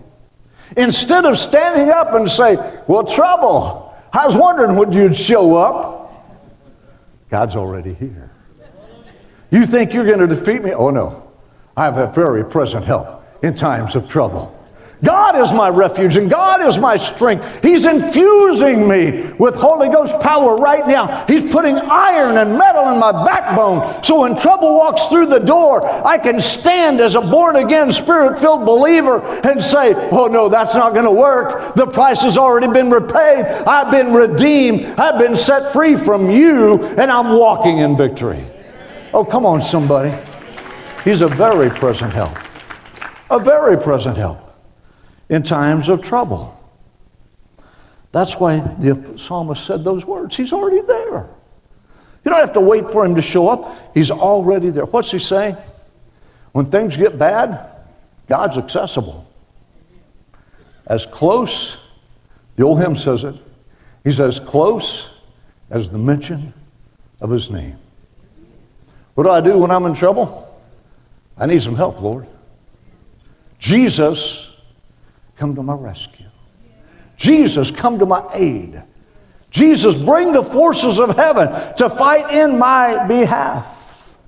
Instead 0.76 1.24
of 1.24 1.37
standing 1.37 1.90
up 1.90 2.12
and 2.14 2.31
say, 2.31 2.57
Well, 2.87 3.04
trouble, 3.04 3.94
I 4.12 4.26
was 4.26 4.37
wondering 4.37 4.76
when 4.76 4.92
you'd 4.92 5.16
show 5.16 5.57
up. 5.57 5.96
God's 7.31 7.57
already 7.57 7.94
here. 7.94 8.31
You 9.50 9.64
think 9.64 9.94
you're 9.94 10.07
going 10.07 10.18
to 10.18 10.26
defeat 10.26 10.62
me? 10.62 10.72
Oh, 10.72 10.90
no. 10.90 11.31
I 11.76 11.85
have 11.85 11.98
a 11.98 12.09
very 12.09 12.44
present 12.44 12.85
help 12.85 13.22
in 13.42 13.54
times 13.54 13.94
of 13.94 14.09
trouble. 14.09 14.54
God 15.02 15.37
is 15.37 15.52
my 15.52 15.68
refuge 15.68 16.16
and 16.16 16.28
God 16.28 16.61
is 16.62 16.76
my 16.76 16.96
strength. 16.96 17.62
He's 17.62 17.84
infusing 17.84 18.88
me 18.88 19.32
with 19.38 19.54
Holy 19.54 19.88
Ghost 19.88 20.18
power 20.20 20.56
right 20.56 20.87
now. 20.88 21.24
He's 21.26 21.52
putting 21.52 21.76
iron 21.76 22.37
and 22.37 22.58
metal 22.58 22.88
in 22.88 22.98
my 22.98 23.12
backbone 23.24 24.02
so 24.02 24.22
when 24.22 24.37
trouble 24.37 24.74
walks 24.74 25.04
through 25.06 25.26
the 25.26 25.38
door, 25.38 25.87
I 26.06 26.18
can 26.18 26.40
stand 26.40 27.00
as 27.00 27.14
a 27.14 27.20
born 27.20 27.56
again, 27.56 27.92
spirit 27.92 28.40
filled 28.40 28.66
believer 28.66 29.20
and 29.46 29.62
say, 29.62 29.94
Oh, 30.11 30.26
no, 30.26 30.48
that's 30.48 30.74
not 30.74 30.94
going 30.94 31.04
to 31.04 31.11
work. 31.11 31.74
The 31.74 31.87
price 31.87 32.22
has 32.22 32.37
already 32.37 32.68
been 32.68 32.90
repaid. 32.90 33.44
I've 33.66 33.90
been 33.90 34.12
redeemed. 34.12 34.98
I've 34.98 35.18
been 35.18 35.37
set 35.37 35.72
free 35.72 35.96
from 35.96 36.30
you, 36.30 36.82
and 36.84 37.11
I'm 37.11 37.38
walking 37.38 37.78
in 37.78 37.96
victory. 37.96 38.44
Oh, 39.14 39.24
come 39.24 39.46
on, 39.46 39.62
somebody. 39.62 40.14
He's 41.04 41.20
a 41.20 41.28
very 41.28 41.70
present 41.70 42.12
help. 42.12 42.37
A 43.30 43.38
very 43.38 43.76
present 43.76 44.16
help 44.16 44.47
in 45.29 45.43
times 45.43 45.88
of 45.88 46.03
trouble. 46.03 46.55
That's 48.12 48.38
why 48.41 48.59
the 48.59 49.19
psalmist 49.19 49.64
said 49.64 49.85
those 49.85 50.05
words. 50.05 50.37
He's 50.37 50.53
already 50.53 50.81
there. 50.81 51.29
You 52.25 52.31
don't 52.31 52.41
have 52.41 52.55
to 52.55 52.61
wait 52.61 52.91
for 52.91 53.05
him 53.05 53.14
to 53.14 53.23
show 53.23 53.49
up. 53.49 53.95
He's 53.95 54.11
already 54.11 54.71
there. 54.71 54.85
What's 54.85 55.11
he 55.11 55.19
saying? 55.19 55.57
When 56.53 56.67
things 56.67 56.97
get 56.97 57.19
bad, 57.19 57.71
God's 58.27 58.59
accessible. 58.59 59.27
As 60.87 61.07
close, 61.07 61.79
the 62.57 62.64
old 62.64 62.81
hymn 62.81 62.97
says 62.97 63.25
it, 63.25 63.35
he's 64.05 64.21
as 64.21 64.41
close 64.41 65.11
as 65.71 65.91
the 65.91 65.99
mention 65.99 66.55
of 67.21 67.31
his 67.31 67.51
name. 67.51 67.79
What 69.14 69.25
do 69.25 69.31
I 69.31 69.41
do 69.41 69.59
when 69.59 69.71
I'm 69.71 69.85
in 69.85 69.95
trouble? 69.95 70.45
I 71.37 71.47
need 71.47 71.62
some 71.62 71.77
help, 71.77 72.01
Lord. 72.01 72.27
Jesus 73.59 74.47
come 75.38 75.55
to 75.55 75.62
my 75.62 75.74
rescue. 75.74 76.27
Jesus, 77.16 77.70
come 77.70 77.98
to 77.98 78.07
my 78.07 78.29
aid. 78.35 78.83
Jesus, 79.51 79.94
bring 79.94 80.33
the 80.33 80.42
forces 80.42 80.98
of 81.01 81.16
heaven 81.16 81.48
to 81.77 81.88
fight 81.88 82.31
in 82.31 82.59
my 82.59 83.07
behalf. 83.07 84.18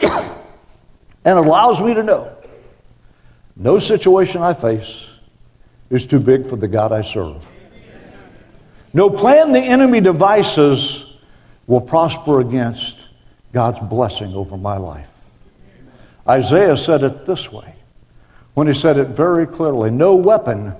and 0.00 1.38
allows 1.38 1.80
me 1.80 1.94
to 1.94 2.02
know 2.02 2.36
no 3.56 3.78
situation 3.78 4.42
I 4.42 4.54
face 4.54 5.08
is 5.88 6.06
too 6.06 6.18
big 6.18 6.44
for 6.46 6.56
the 6.56 6.66
God 6.66 6.90
I 6.90 7.02
serve. 7.02 7.48
No 8.92 9.08
plan 9.08 9.52
the 9.52 9.60
enemy 9.60 10.00
devices 10.00 11.06
will 11.66 11.80
prosper 11.80 12.40
against 12.40 13.08
God's 13.52 13.80
blessing 13.80 14.34
over 14.34 14.56
my 14.56 14.76
life. 14.76 15.10
Isaiah 16.28 16.76
said 16.76 17.02
it 17.04 17.26
this 17.26 17.52
way 17.52 17.73
when 18.54 18.66
he 18.66 18.74
said 18.74 18.96
it 18.96 19.08
very 19.08 19.46
clearly 19.46 19.90
No 19.90 20.16
weapon 20.16 20.74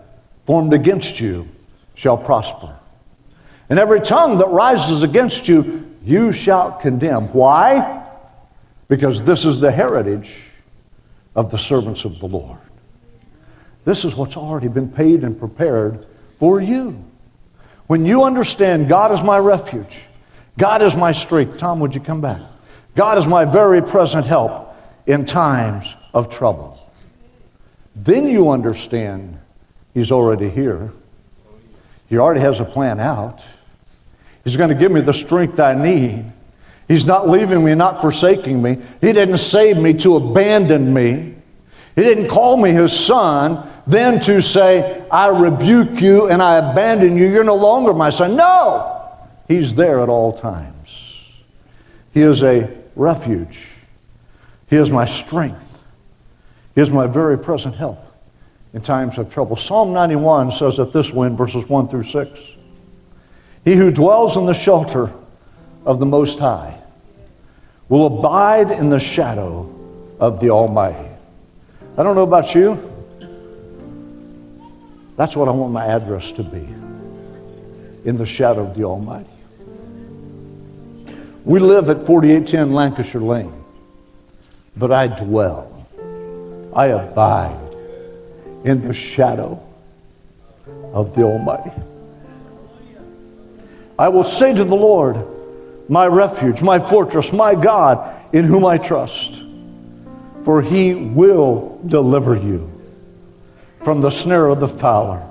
formed 0.45 0.73
against 0.73 1.21
you 1.21 1.49
shall 1.95 2.17
prosper. 2.17 2.77
And 3.69 3.79
every 3.79 4.01
tongue 4.01 4.39
that 4.39 4.49
rises 4.49 5.03
against 5.03 5.49
you, 5.49 5.97
you 6.03 6.33
shall 6.33 6.73
condemn. 6.73 7.29
Why? 7.29 8.07
Because 8.89 9.23
this 9.23 9.45
is 9.45 9.59
the 9.59 9.71
heritage 9.71 10.51
of 11.35 11.51
the 11.51 11.59
servants 11.59 12.05
of 12.05 12.21
the 12.21 12.27
Lord. 12.27 12.59
This 13.85 14.05
is 14.05 14.15
what's 14.15 14.37
already 14.37 14.69
been 14.69 14.89
paid 14.89 15.25
and 15.25 15.39
prepared 15.39 16.07
for 16.39 16.61
you. 16.61 17.03
When 17.87 18.07
you 18.07 18.25
understand 18.25 18.89
God 18.89 19.13
is 19.13 19.23
my 19.23 19.39
refuge, 19.39 20.05
God 20.59 20.83
is 20.83 20.95
my 20.95 21.13
strength. 21.13 21.59
Tom, 21.59 21.81
would 21.81 21.95
you 21.95 22.01
come 22.01 22.21
back? 22.21 22.41
God 22.95 23.19
is 23.19 23.27
my 23.27 23.45
very 23.45 23.83
present 23.83 24.27
help 24.27 24.75
in 25.07 25.25
times 25.25 25.97
of 26.13 26.31
trouble. 26.31 26.74
Then 27.95 28.29
you 28.29 28.51
understand 28.51 29.39
He's 29.95 30.11
already 30.11 30.51
here. 30.51 30.91
He 32.09 32.19
already 32.19 32.41
has 32.41 32.61
a 32.61 32.65
plan 32.65 32.99
out. 33.01 33.43
He's 34.43 34.57
going 34.57 34.69
to 34.69 34.75
give 34.75 34.93
me 34.93 35.01
the 35.01 35.15
strength 35.15 35.59
I 35.59 35.75
need. 35.75 36.31
He's 36.89 37.07
not 37.07 37.29
leaving 37.29 37.65
me, 37.65 37.75
not 37.75 38.03
forsaking 38.03 38.61
me. 38.61 38.79
He 39.01 39.13
didn't 39.13 39.39
save 39.39 39.79
me 39.79 39.95
to 39.95 40.17
abandon 40.17 40.93
me. 40.93 41.35
He 41.95 42.03
didn't 42.03 42.27
call 42.27 42.57
me 42.57 42.73
his 42.73 42.93
son, 42.93 43.67
then 43.87 44.21
to 44.21 44.43
say, 44.43 45.07
I 45.11 45.29
rebuke 45.29 46.03
you 46.03 46.29
and 46.29 46.43
I 46.43 46.57
abandon 46.57 47.17
you. 47.17 47.31
You're 47.31 47.45
no 47.45 47.55
longer 47.55 47.95
my 47.95 48.11
son. 48.11 48.37
No! 48.37 48.91
He's 49.47 49.77
there 49.77 50.01
at 50.01 50.09
all 50.09 50.33
times. 50.33 51.31
He 52.13 52.21
is 52.21 52.43
a 52.43 52.69
refuge. 52.97 53.77
He 54.69 54.77
is 54.77 54.91
my 54.91 55.05
strength. 55.05 55.64
Is 56.77 56.91
my 56.91 57.07
very 57.07 57.39
present 57.39 57.75
help 57.77 57.99
in 58.73 58.81
times 58.81 59.19
of 59.19 59.33
trouble. 59.33 59.57
Psalm 59.57 59.93
91 59.93 60.51
says 60.51 60.79
it 60.79 60.93
this 60.93 61.13
way 61.13 61.29
in 61.29 61.37
verses 61.37 61.69
1 61.69 61.89
through 61.89 62.03
6. 62.03 62.57
He 63.65 63.77
who 63.77 63.91
dwells 63.91 64.37
in 64.37 64.45
the 64.45 64.55
shelter 64.55 65.13
of 65.87 65.99
the 65.99 66.07
Most 66.07 66.39
High 66.39 66.79
will 67.89 68.07
abide 68.07 68.71
in 68.71 68.89
the 68.89 68.99
shadow 68.99 69.73
of 70.19 70.41
the 70.41 70.51
Almighty. 70.51 71.09
I 71.97 72.03
don't 72.03 72.17
know 72.17 72.23
about 72.23 72.55
you. 72.55 72.91
That's 75.17 75.37
what 75.37 75.49
I 75.49 75.53
want 75.53 75.73
my 75.73 75.87
address 75.87 76.33
to 76.33 76.43
be 76.43 76.67
in 78.05 78.17
the 78.19 78.27
shadow 78.27 78.67
of 78.67 78.75
the 78.75 78.85
Almighty. 78.85 79.31
We 81.45 81.61
live 81.61 81.89
at 81.89 82.07
4810 82.07 82.73
Lancashire 82.73 83.21
Lane, 83.21 83.53
but 84.77 84.91
I 84.91 85.07
dwell, 85.07 85.74
I 86.75 86.87
abide 86.87 87.61
in 88.65 88.87
the 88.87 88.95
shadow 88.95 89.63
of 90.93 91.15
the 91.15 91.23
Almighty. 91.23 91.71
I 93.99 94.09
will 94.09 94.25
say 94.25 94.55
to 94.55 94.65
the 94.65 94.75
Lord, 94.75 95.25
my 95.89 96.07
refuge, 96.07 96.63
my 96.63 96.79
fortress, 96.79 97.33
my 97.33 97.55
God, 97.55 98.15
in 98.33 98.45
whom 98.45 98.65
I 98.65 98.79
trust, 98.79 99.45
for 100.43 100.63
he 100.63 100.95
will 100.95 101.81
deliver 101.87 102.35
you 102.35 102.71
from 103.81 104.01
the 104.01 104.11
snare 104.11 104.47
of 104.47 104.61
the 104.61 104.69
fowler 104.69 105.23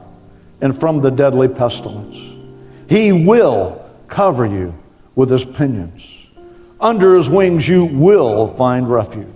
and 0.62 0.80
from 0.80 1.02
the 1.02 1.10
deadly 1.10 1.48
pestilence. 1.48 2.34
He 2.88 3.12
will 3.12 3.84
cover 4.08 4.46
you 4.46 4.76
with 5.16 5.30
his 5.30 5.44
pinions. 5.44 6.28
Under 6.80 7.16
his 7.16 7.30
wings 7.30 7.68
you 7.68 7.86
will 7.86 8.48
find 8.48 8.90
refuge. 8.90 9.33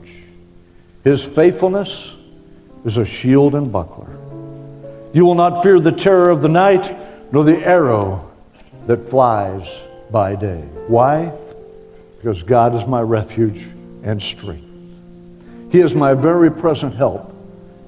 His 1.07 1.23
faithfulness 1.23 2.17
is 2.83 2.97
a 2.97 3.05
shield 3.05 3.55
and 3.55 3.71
buckler. 3.71 4.09
You 5.13 5.23
will 5.23 5.35
not 5.35 5.63
fear 5.63 5.79
the 5.79 5.93
terror 5.93 6.29
of 6.29 6.41
the 6.41 6.49
night, 6.49 6.93
nor 7.31 7.45
the 7.45 7.65
arrow 7.65 8.29
that 8.87 9.05
flies 9.05 9.83
by 10.11 10.35
day. 10.35 10.59
Why? 10.87 11.31
Because 12.17 12.43
God 12.43 12.75
is 12.75 12.85
my 12.85 12.99
refuge 12.99 13.65
and 14.03 14.21
strength. 14.21 14.67
He 15.71 15.79
is 15.79 15.95
my 15.95 16.13
very 16.13 16.51
present 16.51 16.93
help 16.93 17.33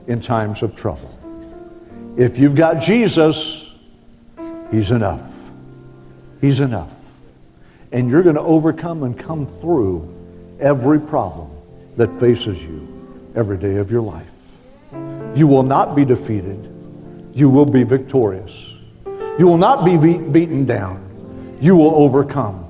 in 0.07 0.21
times 0.21 0.63
of 0.63 0.73
trouble. 0.77 1.13
If 2.15 2.39
you've 2.39 2.55
got 2.55 2.75
Jesus, 2.75 3.69
He's 4.71 4.91
enough. 4.91 5.51
He's 6.39 6.61
enough. 6.61 6.93
And 7.91 8.09
you're 8.09 8.23
going 8.23 8.37
to 8.37 8.41
overcome 8.41 9.03
and 9.03 9.19
come 9.19 9.45
through 9.45 10.07
every 10.61 11.01
problem 11.01 11.51
that 11.97 12.17
faces 12.17 12.65
you 12.65 12.98
every 13.35 13.57
day 13.57 13.75
of 13.75 13.91
your 13.91 14.01
life. 14.01 14.27
You 15.35 15.47
will 15.47 15.63
not 15.63 15.95
be 15.95 16.05
defeated. 16.05 16.73
You 17.33 17.49
will 17.49 17.65
be 17.65 17.83
victorious. 17.83 18.77
You 19.37 19.47
will 19.47 19.57
not 19.57 19.85
be 19.85 19.97
beaten 19.97 20.65
down. 20.65 21.57
You 21.61 21.75
will 21.75 21.95
overcome. 21.95 22.65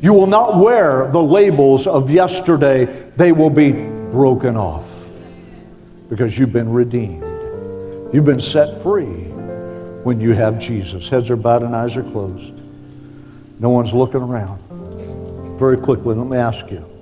You 0.00 0.12
will 0.12 0.26
not 0.26 0.56
wear 0.56 1.10
the 1.10 1.22
labels 1.22 1.86
of 1.86 2.10
yesterday. 2.10 2.84
They 3.16 3.32
will 3.32 3.50
be 3.50 3.72
broken 3.72 4.56
off 4.56 5.10
because 6.08 6.38
you've 6.38 6.52
been 6.52 6.72
redeemed. 6.72 7.24
You've 8.14 8.24
been 8.24 8.40
set 8.40 8.82
free 8.82 9.24
when 10.04 10.20
you 10.20 10.32
have 10.32 10.58
Jesus. 10.58 11.08
Heads 11.08 11.30
are 11.30 11.36
bowed 11.36 11.62
and 11.62 11.74
eyes 11.74 11.96
are 11.96 12.02
closed. 12.04 12.54
No 13.58 13.70
one's 13.70 13.92
looking 13.92 14.22
around. 14.22 14.60
Very 15.58 15.76
quickly, 15.76 16.14
let 16.14 16.26
me 16.26 16.36
ask 16.36 16.70
you. 16.70 16.97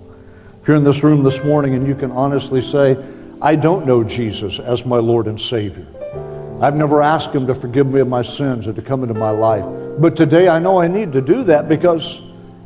If 0.66 0.70
you're 0.70 0.79
in 0.79 0.83
this 0.83 1.05
room 1.05 1.22
this 1.22 1.44
morning 1.44 1.76
and 1.76 1.87
you 1.87 1.94
can 1.94 2.11
honestly 2.11 2.61
say, 2.61 2.98
I 3.40 3.55
don't 3.55 3.87
know 3.87 4.02
Jesus 4.02 4.59
as 4.59 4.85
my 4.85 4.96
Lord 4.96 5.29
and 5.29 5.40
Savior. 5.40 5.87
I've 6.61 6.74
never 6.74 7.02
asked 7.02 7.33
Him 7.33 7.46
to 7.46 7.55
forgive 7.55 7.87
me 7.87 8.00
of 8.00 8.09
my 8.09 8.22
sins 8.22 8.66
or 8.66 8.72
to 8.72 8.83
come 8.83 9.05
into 9.05 9.14
my 9.14 9.31
life. 9.31 9.64
But 10.00 10.16
today 10.16 10.48
I 10.48 10.59
know 10.59 10.81
I 10.81 10.88
need 10.88 11.12
to 11.12 11.20
do 11.20 11.44
that 11.44 11.68
because 11.68 12.20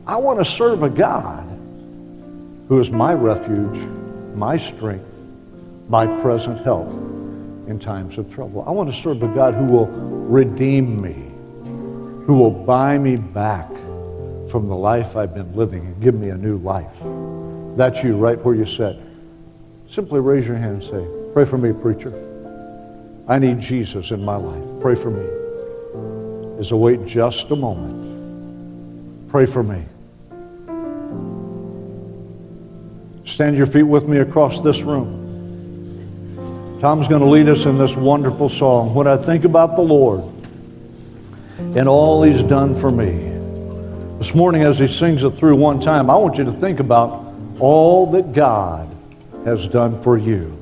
I 0.06 0.16
want 0.16 0.38
to 0.38 0.46
serve 0.46 0.82
a 0.82 0.88
God 0.88 1.46
who 2.68 2.80
is 2.80 2.90
my 2.90 3.12
refuge, 3.12 3.76
my 4.34 4.56
strength, 4.56 5.04
my 5.90 6.06
present 6.22 6.58
help 6.64 6.88
in 7.68 7.78
times 7.78 8.16
of 8.16 8.32
trouble. 8.32 8.64
I 8.66 8.70
want 8.70 8.88
to 8.88 8.96
serve 8.96 9.22
a 9.22 9.28
God 9.28 9.52
who 9.52 9.66
will 9.66 9.88
redeem 9.88 11.02
me, 11.02 11.16
who 12.24 12.38
will 12.38 12.64
buy 12.64 12.96
me 12.96 13.16
back 13.16 13.68
from 14.48 14.68
the 14.68 14.74
life 14.74 15.16
I've 15.16 15.34
been 15.34 15.54
living 15.54 15.84
and 15.84 16.02
give 16.02 16.14
me 16.14 16.30
a 16.30 16.36
new 16.38 16.56
life. 16.56 17.02
That's 17.80 18.04
you 18.04 18.14
right 18.14 18.38
where 18.44 18.54
you 18.54 18.66
sit. 18.66 18.98
Simply 19.88 20.20
raise 20.20 20.46
your 20.46 20.58
hand 20.58 20.82
and 20.82 20.82
say, 20.82 21.02
Pray 21.32 21.46
for 21.46 21.56
me, 21.56 21.72
preacher. 21.72 22.12
I 23.26 23.38
need 23.38 23.58
Jesus 23.58 24.10
in 24.10 24.22
my 24.22 24.36
life. 24.36 24.62
Pray 24.82 24.94
for 24.94 25.10
me. 25.10 26.60
As 26.60 26.72
I 26.72 26.74
wait 26.74 27.06
just 27.06 27.50
a 27.50 27.56
moment, 27.56 29.30
pray 29.30 29.46
for 29.46 29.62
me. 29.62 29.82
Stand 33.24 33.56
your 33.56 33.64
feet 33.64 33.84
with 33.84 34.06
me 34.06 34.18
across 34.18 34.60
this 34.60 34.82
room. 34.82 35.16
Tom's 36.82 37.08
going 37.08 37.22
to 37.22 37.28
lead 37.28 37.48
us 37.48 37.64
in 37.64 37.78
this 37.78 37.96
wonderful 37.96 38.50
song. 38.50 38.94
When 38.94 39.06
I 39.06 39.16
think 39.16 39.46
about 39.46 39.76
the 39.76 39.82
Lord 39.82 40.30
and 41.58 41.88
all 41.88 42.22
He's 42.24 42.42
done 42.42 42.74
for 42.74 42.90
me. 42.90 43.30
This 44.18 44.34
morning, 44.34 44.64
as 44.64 44.78
He 44.78 44.86
sings 44.86 45.24
it 45.24 45.30
through 45.30 45.56
one 45.56 45.80
time, 45.80 46.10
I 46.10 46.16
want 46.18 46.36
you 46.36 46.44
to 46.44 46.52
think 46.52 46.78
about 46.78 47.29
all 47.60 48.06
that 48.10 48.32
God 48.32 48.88
has 49.44 49.68
done 49.68 50.00
for 50.00 50.16
you 50.16 50.56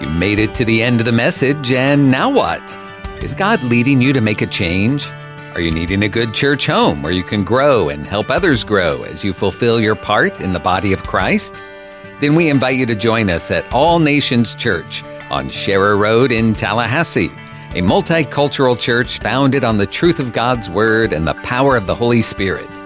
You 0.00 0.08
made 0.08 0.38
it 0.38 0.54
to 0.54 0.64
the 0.64 0.82
end 0.82 1.00
of 1.00 1.04
the 1.04 1.12
message, 1.12 1.70
and 1.70 2.10
now 2.10 2.30
what? 2.30 2.62
Is 3.22 3.34
God 3.34 3.62
leading 3.62 4.00
you 4.00 4.14
to 4.14 4.22
make 4.22 4.40
a 4.40 4.46
change? 4.46 5.06
Are 5.54 5.60
you 5.60 5.70
needing 5.70 6.02
a 6.02 6.08
good 6.08 6.32
church 6.32 6.64
home 6.64 7.02
where 7.02 7.12
you 7.12 7.22
can 7.22 7.44
grow 7.44 7.90
and 7.90 8.06
help 8.06 8.30
others 8.30 8.64
grow 8.64 9.02
as 9.02 9.22
you 9.22 9.34
fulfill 9.34 9.78
your 9.78 9.94
part 9.94 10.40
in 10.40 10.54
the 10.54 10.58
body 10.58 10.94
of 10.94 11.02
Christ? 11.02 11.62
Then 12.22 12.34
we 12.34 12.48
invite 12.48 12.76
you 12.76 12.86
to 12.86 12.94
join 12.94 13.28
us 13.28 13.50
at 13.50 13.70
All 13.74 13.98
Nations 13.98 14.54
Church 14.54 15.04
on 15.30 15.50
Sharer 15.50 15.98
Road 15.98 16.32
in 16.32 16.54
Tallahassee, 16.54 17.30
a 17.72 17.82
multicultural 17.82 18.78
church 18.78 19.18
founded 19.18 19.64
on 19.64 19.76
the 19.76 19.86
truth 19.86 20.18
of 20.18 20.32
God's 20.32 20.70
Word 20.70 21.12
and 21.12 21.26
the 21.26 21.34
power 21.34 21.76
of 21.76 21.86
the 21.86 21.94
Holy 21.94 22.22
Spirit. 22.22 22.79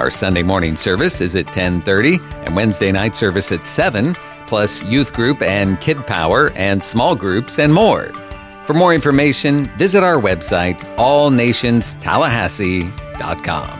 Our 0.00 0.08
Sunday 0.08 0.42
morning 0.42 0.76
service 0.76 1.20
is 1.20 1.36
at 1.36 1.48
10:30 1.48 2.18
and 2.46 2.56
Wednesday 2.56 2.90
night 2.90 3.14
service 3.14 3.52
at 3.52 3.66
7 3.66 4.16
plus 4.46 4.82
youth 4.84 5.12
group 5.12 5.42
and 5.42 5.78
kid 5.82 6.06
power 6.06 6.50
and 6.56 6.82
small 6.82 7.14
groups 7.14 7.58
and 7.58 7.74
more. 7.74 8.10
For 8.64 8.72
more 8.72 8.94
information, 8.94 9.68
visit 9.76 10.02
our 10.02 10.16
website, 10.16 10.78
allnationstallahassee.com. 10.96 13.79